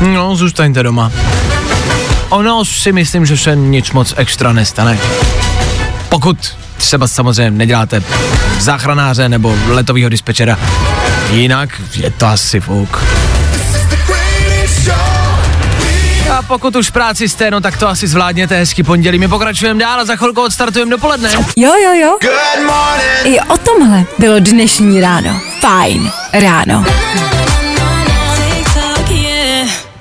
[0.00, 1.12] No, zůstaňte doma.
[2.28, 4.98] Ono si myslím, že se nic moc extra nestane.
[6.08, 8.02] Pokud třeba samozřejmě neděláte
[8.60, 10.58] záchranáře nebo letového dispečera.
[11.30, 13.02] Jinak je to asi fuk.
[16.38, 19.18] A pokud už práci jste, no tak to asi zvládněte hezky pondělí.
[19.18, 21.30] My pokračujeme dál a za chvilku odstartujeme dopoledne.
[21.56, 22.18] Jo, jo, jo.
[23.24, 25.40] I o tomhle bylo dnešní ráno.
[25.60, 26.84] Fajn ráno.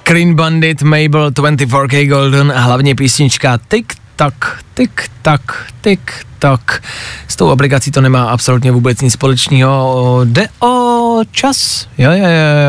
[0.08, 5.42] Clean Bandit, Mabel, 24K Golden a hlavně písnička Tik tak, tik tak,
[5.82, 6.84] tik tak.
[7.28, 10.22] S tou aplikací to nemá absolutně vůbec nic společného.
[10.24, 11.88] Jde o čas.
[11.98, 12.18] Jo, jo,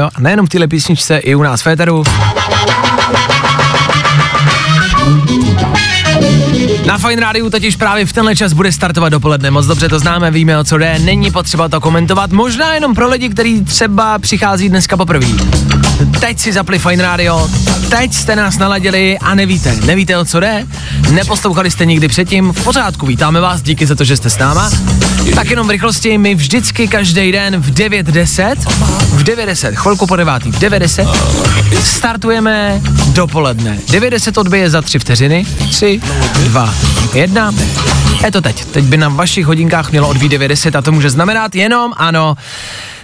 [0.00, 0.10] jo.
[0.14, 2.04] A nejenom v téhle písničce, i u nás v Féteru.
[6.88, 9.50] Na Fine Rádiu totiž právě v tenhle čas bude startovat dopoledne.
[9.50, 12.32] Moc dobře to známe, víme o co jde, není potřeba to komentovat.
[12.32, 15.26] Možná jenom pro lidi, kteří třeba přichází dneska poprvé.
[16.20, 17.50] Teď si zapli Fine Radio,
[17.90, 20.66] teď jste nás naladili a nevíte, nevíte o co jde,
[21.10, 24.70] neposlouchali jste nikdy předtím, v pořádku, vítáme vás, díky za to, že jste s náma.
[25.34, 28.56] Tak jenom v rychlosti, my vždycky každý den v 9.10,
[29.02, 30.42] v 9.10, chvilku po 9.
[30.44, 31.08] v 9.10,
[31.84, 33.78] startujeme dopoledne.
[33.86, 36.00] 9.10 odbije za 3 vteřiny, 3,
[36.44, 36.74] 2,
[37.14, 37.52] 1.
[38.24, 38.64] Je to teď.
[38.64, 42.36] Teď by na vašich hodinkách mělo odbít 90 a to může znamenat jenom, ano,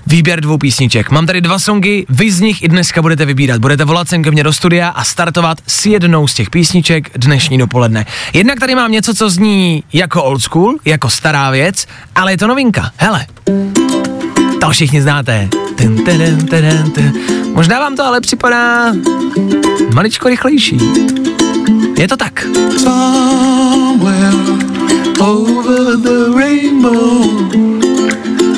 [0.06, 1.10] výběr dvou písniček.
[1.10, 3.60] Mám tady dva songy, vy z nich i dneska budete vybírat.
[3.60, 7.58] Budete volat sem ke mně do studia a startovat s jednou z těch písniček dnešní
[7.58, 8.06] dopoledne.
[8.32, 12.46] Jednak tady mám něco, co zní jako old school, jako stará věc, ale je to
[12.46, 12.90] novinka.
[12.96, 13.26] Hele,
[14.60, 15.48] to všichni znáte.
[15.76, 17.14] Tun, tadam, tadam, tadam.
[17.54, 18.92] Možná vám to ale připadá
[19.94, 20.78] maličko rychlejší.
[21.98, 22.46] Je to tak.
[25.20, 27.22] over the rainbow,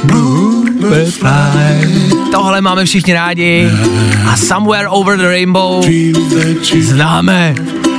[0.04, 2.06] bluebird fly.
[2.30, 3.70] Tohle máme všichni rádi
[4.26, 5.84] a Somewhere Over the Rainbow
[6.80, 7.54] známe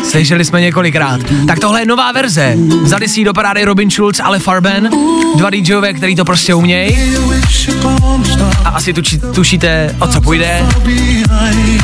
[0.10, 1.22] Slyšeli jsme několikrát.
[1.47, 2.55] Tak tohle je nová verze.
[2.84, 4.89] Vzali si do parády Robin Schulz, ale Farben.
[5.36, 6.97] Dva DJové, který to prostě umějí.
[8.66, 10.64] A asi tuči, tušíte, o co půjde.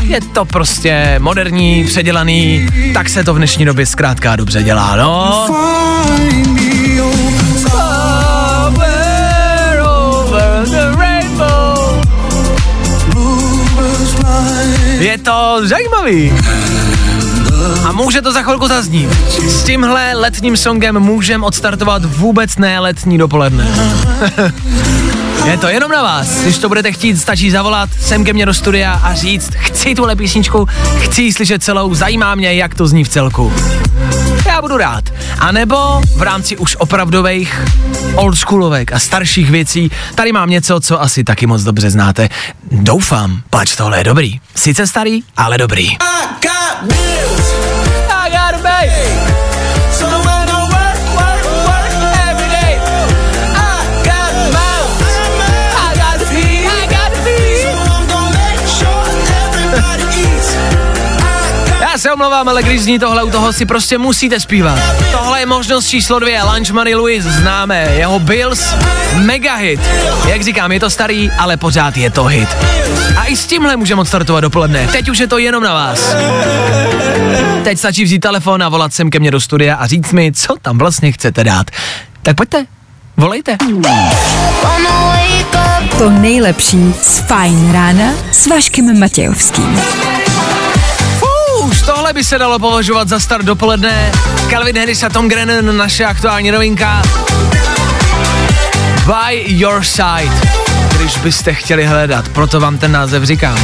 [0.07, 5.47] Je to prostě moderní, předělaný, tak se to v dnešní době zkrátka dobře dělá, no.
[14.99, 16.33] Je to zajímavý.
[17.87, 19.09] A může to za chvilku zaznít.
[19.47, 23.67] S tímhle letním songem můžem odstartovat vůbec ne letní dopoledne.
[25.45, 26.41] Je to jenom na vás.
[26.41, 30.15] Když to budete chtít, stačí zavolat sem ke mně do studia a říct, chci tuhle
[30.15, 30.67] písničku,
[30.99, 33.53] chci ji slyšet celou, zajímá mě, jak to zní v celku.
[34.45, 35.03] Já budu rád.
[35.39, 37.61] A nebo v rámci už opravdových
[38.15, 42.29] oldschoolovek a starších věcí, tady mám něco, co asi taky moc dobře znáte.
[42.71, 44.39] Doufám, pač tohle je dobrý.
[44.55, 45.91] Sice starý, ale dobrý.
[45.91, 45.97] I
[46.41, 46.93] got
[48.89, 49.22] a
[62.13, 64.79] se omlouvám, ale když zní tohle u toho si prostě musíte zpívat.
[65.11, 68.73] Tohle je možnost číslo dvě, Lunch Money Louis, známe, jeho Bills,
[69.15, 69.79] mega hit.
[70.27, 72.49] Jak říkám, je to starý, ale pořád je to hit.
[73.17, 74.87] A i s tímhle můžeme odstartovat dopoledne.
[74.87, 76.15] Teď už je to jenom na vás.
[77.63, 80.55] Teď stačí vzít telefon a volat sem ke mně do studia a říct mi, co
[80.61, 81.71] tam vlastně chcete dát.
[82.23, 82.65] Tak pojďte,
[83.17, 83.57] volejte.
[85.97, 89.81] To nejlepší z Fajn rána s Vaškem Matějovským.
[91.63, 94.11] Už tohle by se dalo považovat za start dopoledne.
[94.49, 97.01] Calvin Harris a Tom Grennan, naše aktuální novinka.
[99.05, 100.31] By your side,
[100.97, 103.59] když byste chtěli hledat, proto vám ten název říkám.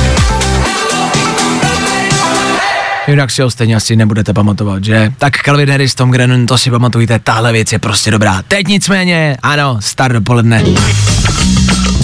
[3.08, 5.12] Jinak si ho stejně asi nebudete pamatovat, že?
[5.18, 8.42] Tak Calvin Harris, Tom Grennan, to si pamatujte, tahle věc je prostě dobrá.
[8.48, 10.64] Teď nicméně, ano, start dopoledne.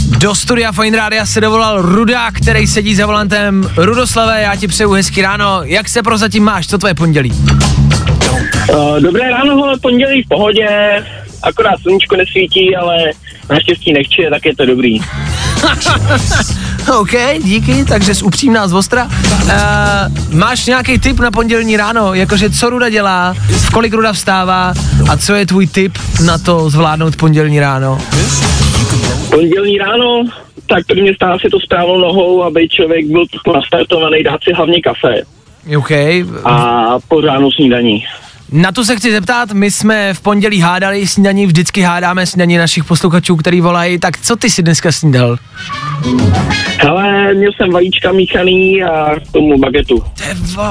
[0.06, 3.70] Do studia Fine Rádia se dovolal Ruda, který sedí za volantem.
[3.78, 5.62] Rudoslave, já ti přeju hezký ráno.
[5.64, 6.68] Jak se prozatím máš?
[6.68, 7.34] Co tvoje pondělí?
[8.70, 10.68] Uh, dobré ráno, hele, pondělí v pohodě,
[11.44, 12.98] akorát sluníčko nesvítí, ale
[13.50, 15.00] naštěstí nechče, tak je to dobrý.
[17.00, 17.12] OK,
[17.44, 19.06] díky, takže jsi upřímná z Ostra.
[19.06, 19.52] Uh,
[20.32, 22.14] máš nějaký tip na pondělní ráno?
[22.14, 24.74] Jakože co Ruda dělá, v kolik Ruda vstává
[25.10, 27.98] a co je tvůj tip na to zvládnout pondělní ráno?
[29.30, 30.24] Pondělní ráno,
[30.68, 35.22] tak prvně stát si to správnou nohou, aby člověk byl nastartovaný, dát si hlavně kafe.
[35.78, 35.92] OK.
[36.44, 38.06] A pořádnou snídaní.
[38.52, 42.84] Na to se chci zeptat, my jsme v pondělí hádali snídaní, vždycky hádáme snídaní našich
[42.84, 45.38] posluchačů, který volají, tak co ty si dneska snídal?
[46.80, 50.04] Hele, měl jsem vajíčka míchaný a k tomu bagetu.
[50.18, 50.64] Tevo,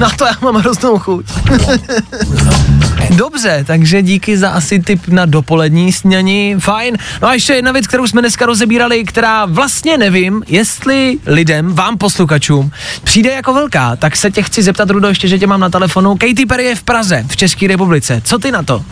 [0.00, 1.26] na to já mám hroznou chuť.
[3.10, 6.96] Dobře, takže díky za asi tip na dopolední snídaní, fajn.
[7.22, 11.98] No a ještě jedna věc, kterou jsme dneska rozebírali, která vlastně nevím, jestli lidem, vám
[11.98, 12.70] posluchačům,
[13.04, 16.16] přijde jako velká, tak se tě chci zeptat, Rudo, ještě, že tě mám na telefonu.
[16.16, 18.22] Katy Perry je v Praze, v České republice.
[18.24, 18.82] Co ty na to?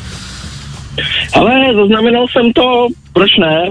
[1.35, 3.71] Ale zaznamenal jsem to, proč ne?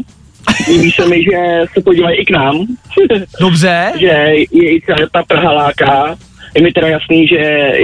[0.67, 2.55] Líbí se mi, že se podívají i k nám.
[3.41, 3.91] Dobře.
[3.99, 6.15] že je i celá ta Praha láká.
[6.55, 7.35] Je mi teda jasný, že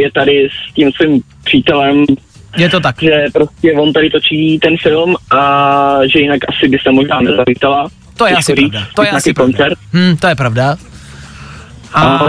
[0.02, 2.06] je tady s tím svým přítelem
[2.58, 2.96] je to tak.
[3.02, 7.88] Že prostě on tady točí ten film a že jinak asi by se možná nezavítala.
[8.18, 8.88] To je asi říct, pravda.
[8.96, 9.58] To je asi koncert.
[9.58, 9.76] pravda.
[9.94, 10.78] Hmm, to je pravda.
[11.96, 12.20] A,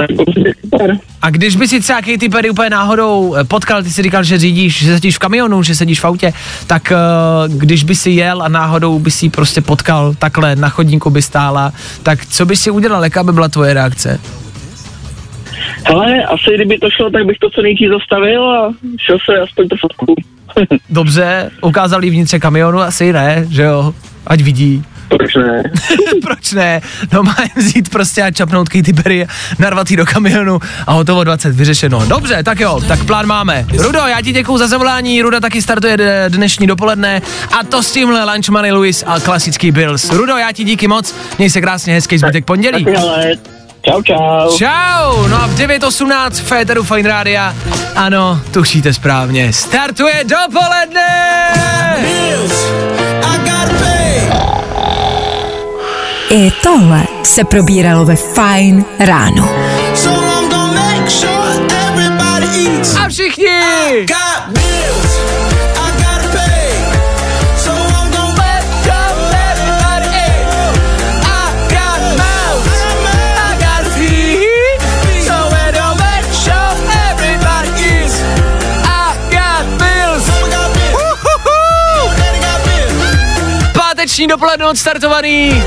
[1.23, 4.39] a když by si třeba Katy Perry úplně náhodou eh, potkal, ty si říkal, že
[4.39, 6.33] řídíš, že sedíš v kamionu, že sedíš v autě,
[6.67, 11.11] tak uh, když by si jel a náhodou by si prostě potkal takhle, na chodníku
[11.11, 11.73] by stála,
[12.03, 14.21] tak co by si udělal, jaká by byla tvoje reakce?
[15.87, 19.69] Hele, asi kdyby to šlo, tak bych to co nejdřív zastavil a šel se aspoň
[19.69, 20.15] to fotku.
[20.91, 23.95] Dobře, ukázal jí vnitře kamionu, asi ne, že jo,
[24.27, 24.85] ať vidí.
[25.09, 25.63] Proč ne?
[26.23, 26.81] Proč ne?
[27.13, 29.27] No má vzít prostě a čapnout Katy Perry,
[29.59, 32.07] narvat do kamionu a hotovo 20, vyřešeno.
[32.09, 33.67] Dobře, tak jo, tak plán máme.
[33.79, 35.97] Rudo, já ti děkuju za zavolání, Ruda taky startuje
[36.29, 37.23] dnešní dopoledne
[37.61, 40.11] a to s tímhle Lunch Money Louis a klasický Bills.
[40.11, 42.85] Rudo, já ti díky moc, měj se krásně, hezký zbytek pondělí.
[42.85, 42.95] Tak,
[43.87, 44.57] Čau, čau.
[44.59, 47.55] Čau, no a v 9.18 Féteru Fine Rádia,
[47.95, 51.07] ano, tušíte správně, startuje dopoledne!
[56.31, 59.49] I tohle se probíralo ve Fine ráno.
[63.05, 63.61] A všichni!
[84.07, 85.63] Dnešní dopoledne odstartovaný.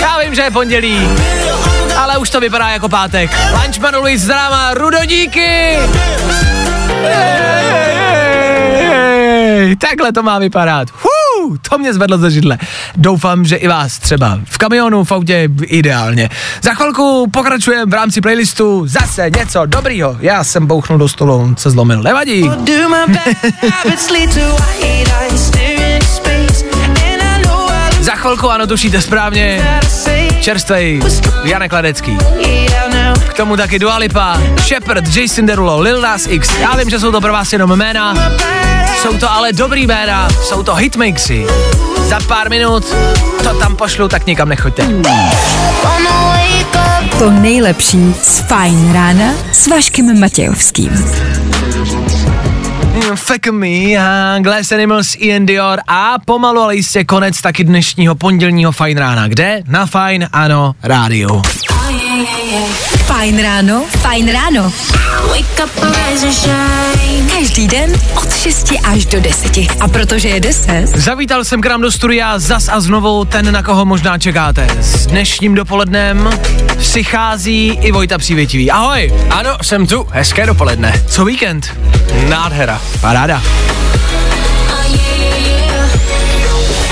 [0.00, 1.08] Já vím, že je pondělí,
[1.96, 3.30] ale už to vypadá jako pátek.
[3.52, 5.78] Lunchman Luis z dráma Rudodíky.
[9.78, 10.88] Takhle to má vypadat.
[10.90, 12.58] Huu, to mě zvedlo ze židle.
[12.96, 16.28] Doufám, že i vás třeba v kamionu, v autě ideálně.
[16.62, 20.16] Za chvilku pokračujeme v rámci playlistu zase něco dobrýho.
[20.20, 22.02] Já jsem bouchnul do stolu, on se zlomil.
[22.02, 22.50] Nevadí.
[28.22, 29.80] Chvilku, ano, tušíte správně,
[30.40, 31.00] čerstvej
[31.44, 32.18] Janek Ladecký.
[33.28, 36.58] K tomu taky Dua Lipa, Shepard, Jason Derulo, Lil Nas X.
[36.58, 38.14] Já vím, že jsou to pro vás jenom jména,
[39.02, 41.46] jsou to ale dobrý jména, jsou to hitmixy.
[41.98, 42.94] Za pár minut
[43.42, 44.86] to tam pošlu, tak nikam nechoďte.
[47.18, 51.04] To nejlepší z Fajn rána s Vaškem Matějovským.
[53.14, 53.96] Fuck me,
[54.40, 59.28] Glass Animals, Ian Dior a pomalu ale jistě konec taky dnešního pondělního Fajn rána.
[59.28, 59.62] Kde?
[59.66, 61.42] Na Fajn, ano, rádiu.
[63.06, 64.72] Fajn ráno, fajn ráno.
[67.42, 69.58] Každý den od 6 až do 10.
[69.80, 73.62] A protože je 10, Zavítal jsem k nám do studia zas a znovu ten, na
[73.62, 74.66] koho možná čekáte.
[74.80, 76.30] S dnešním dopolednem
[76.78, 78.70] přichází i Vojta Přívětivý.
[78.70, 79.14] Ahoj!
[79.30, 81.02] Ano, jsem tu, hezké dopoledne.
[81.08, 81.76] Co víkend?
[82.28, 82.80] Nádhera.
[83.00, 83.42] Paráda.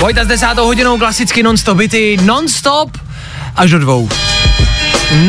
[0.01, 2.91] Vojta s desátou hodinou klasicky non-stop byty, non-stop
[3.57, 4.09] až do dvou.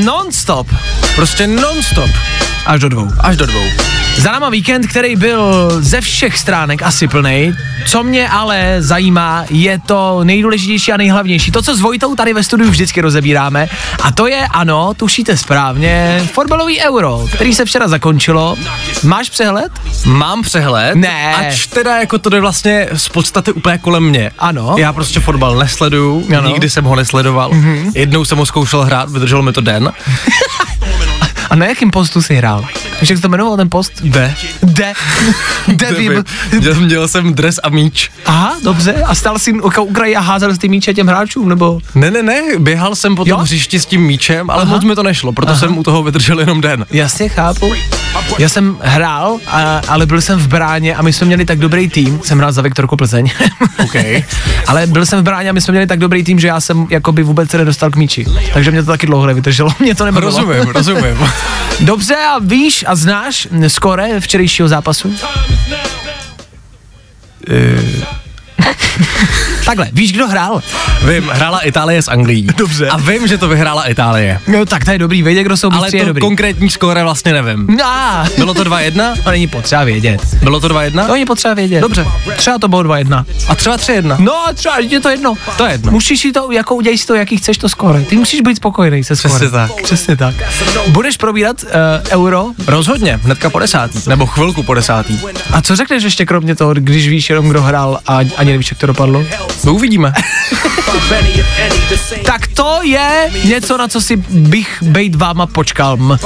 [0.04, 0.68] Non-stop.
[1.16, 2.10] Prostě non-stop.
[2.66, 3.08] Až do dvou.
[3.20, 3.64] Až do dvou.
[4.18, 7.54] Za náma víkend, který byl ze všech stránek asi plný.
[7.86, 11.52] Co mě ale zajímá, je to nejdůležitější a nejhlavnější.
[11.52, 13.70] To, co s Vojtou tady ve studiu vždycky rozebíráme.
[14.04, 18.58] A to je, ano, tušíte správně, fotbalový euro, který se včera zakončilo.
[19.04, 19.72] Máš přehled?
[20.06, 20.96] Mám přehled.
[20.96, 21.36] Ne.
[21.36, 24.32] Ač teda jako to jde vlastně z podstaty úplně kolem mě.
[24.40, 24.76] Ano.
[24.78, 26.48] Já prostě fotbal nesleduju, Ano.
[26.50, 27.50] nikdy jsem ho nesledoval.
[27.54, 27.92] Mhm.
[27.96, 29.92] Jednou jsem ho zkoušel hrát, vydrželo mi to den.
[31.52, 32.66] A na jakým postu jsi hrál?
[33.02, 33.92] Víš, jak se to jmenoval ten post?
[34.04, 34.36] D.
[34.64, 34.94] D.
[35.68, 36.24] Devim.
[36.60, 38.12] Měl, měl jsem dres a míč.
[38.26, 38.94] Aha, dobře.
[38.94, 41.80] A stál jsi u kraje a házel ty míče těm hráčům, nebo?
[41.96, 43.38] Ne, ne, ne, běhal jsem po tom Jo?
[43.38, 44.72] hřišti s tím míčem, ale Aha.
[44.72, 45.60] moc mi to nešlo, proto Aha.
[45.60, 46.86] jsem u toho vydržel jenom den.
[46.92, 47.74] Jasně, chápu.
[48.40, 51.90] Já jsem hrál, a, ale byl jsem v bráně a my jsme měli tak dobrý
[51.90, 53.30] tým, jsem hrál za Viktorku Plzeň,
[53.84, 54.24] Okay.
[54.68, 56.88] ale byl jsem v bráně a my jsme měli tak dobrý tým, že já jsem
[56.90, 58.26] jakoby vůbec se nedostal k míči.
[58.54, 60.32] Takže mě to taky dlouho nevydrželo, mě to nebavilo.
[60.32, 61.18] Rozumím, rozumím.
[61.80, 65.16] Dobře a víš a znáš skore včerejšího zápasu?
[69.66, 70.62] Takhle, víš, kdo hrál?
[71.08, 72.48] Vím, hrála Itálie s Anglií.
[72.58, 72.88] Dobře.
[72.88, 74.40] A vím, že to vyhrála Itálie.
[74.48, 76.22] No tak to je dobrý, vědět, kdo jsou Ale mistři, je to dobrý.
[76.22, 77.68] konkrétní skóre vlastně nevím.
[77.80, 79.24] No, Bylo to 2-1?
[79.24, 80.22] to není potřeba vědět.
[80.44, 81.06] Bylo to 2-1?
[81.06, 81.82] To není potřeba vědět.
[81.82, 82.06] Dobře.
[82.36, 83.26] Třeba to bylo 2-1.
[83.48, 84.16] A třeba 3-1?
[84.20, 85.34] No, třeba je to jedno.
[85.58, 85.92] To je jedno.
[85.92, 88.02] Musíš si to, jako udělej si to, jaký chceš to skóre.
[88.02, 89.38] Ty musíš být spokojený se skórem.
[89.38, 89.82] Přesně tak.
[89.84, 90.36] Přesně tak.
[90.88, 91.70] Budeš probírat uh,
[92.10, 92.46] euro.
[92.68, 95.20] Rozhodně, hnedka po desátý, nebo chvilku po desátý.
[95.52, 98.80] A co řekneš ještě kromě toho, když víš jenom, kdo hrál a ani nevíš, jak
[98.80, 99.24] to dopadlo?
[99.64, 100.14] No uvidíme.
[102.26, 105.98] Tak to je něco, na co si bych bejt váma počkal.
[106.00, 106.18] M.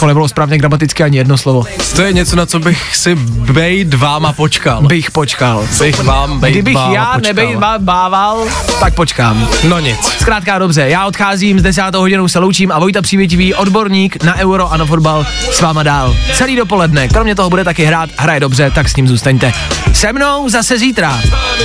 [0.00, 1.64] To nebylo správně gramaticky ani jedno slovo.
[1.96, 3.14] To je něco, na co bych si
[3.52, 4.82] bejt váma počkal.
[4.82, 5.68] Bych počkal.
[5.80, 7.20] Bych vám bejt Kdybych váma já počkal.
[7.20, 8.44] nebejt vám bával,
[8.80, 9.48] tak počkám.
[9.68, 9.98] No nic.
[10.20, 14.72] Zkrátka dobře, já odcházím, s desátou hodinou se loučím a Vojta Přívětivý, odborník na euro
[14.72, 16.16] a na fotbal s váma dál.
[16.34, 19.52] Celý dopoledne, kromě toho bude taky hrát, hraje dobře, tak s ním zůstaňte.
[19.92, 21.05] Se mnou zase zítra,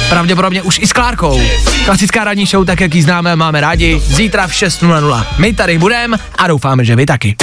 [0.10, 1.42] pravděpodobně už i s Klárkou.
[1.86, 5.26] Klasická ranní show, tak jak ji známe, máme rádi, zítra v 6.00.
[5.38, 7.36] My tady budeme a doufáme, že vy taky.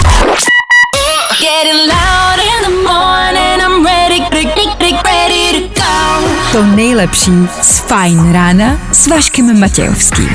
[6.52, 7.32] To nejlepší
[7.62, 10.28] z Fajn rána s Vaškem Matějovským.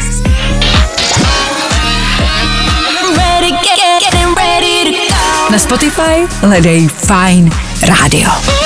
[5.52, 7.52] Na Spotify hledej Fajn
[7.82, 8.63] rádio.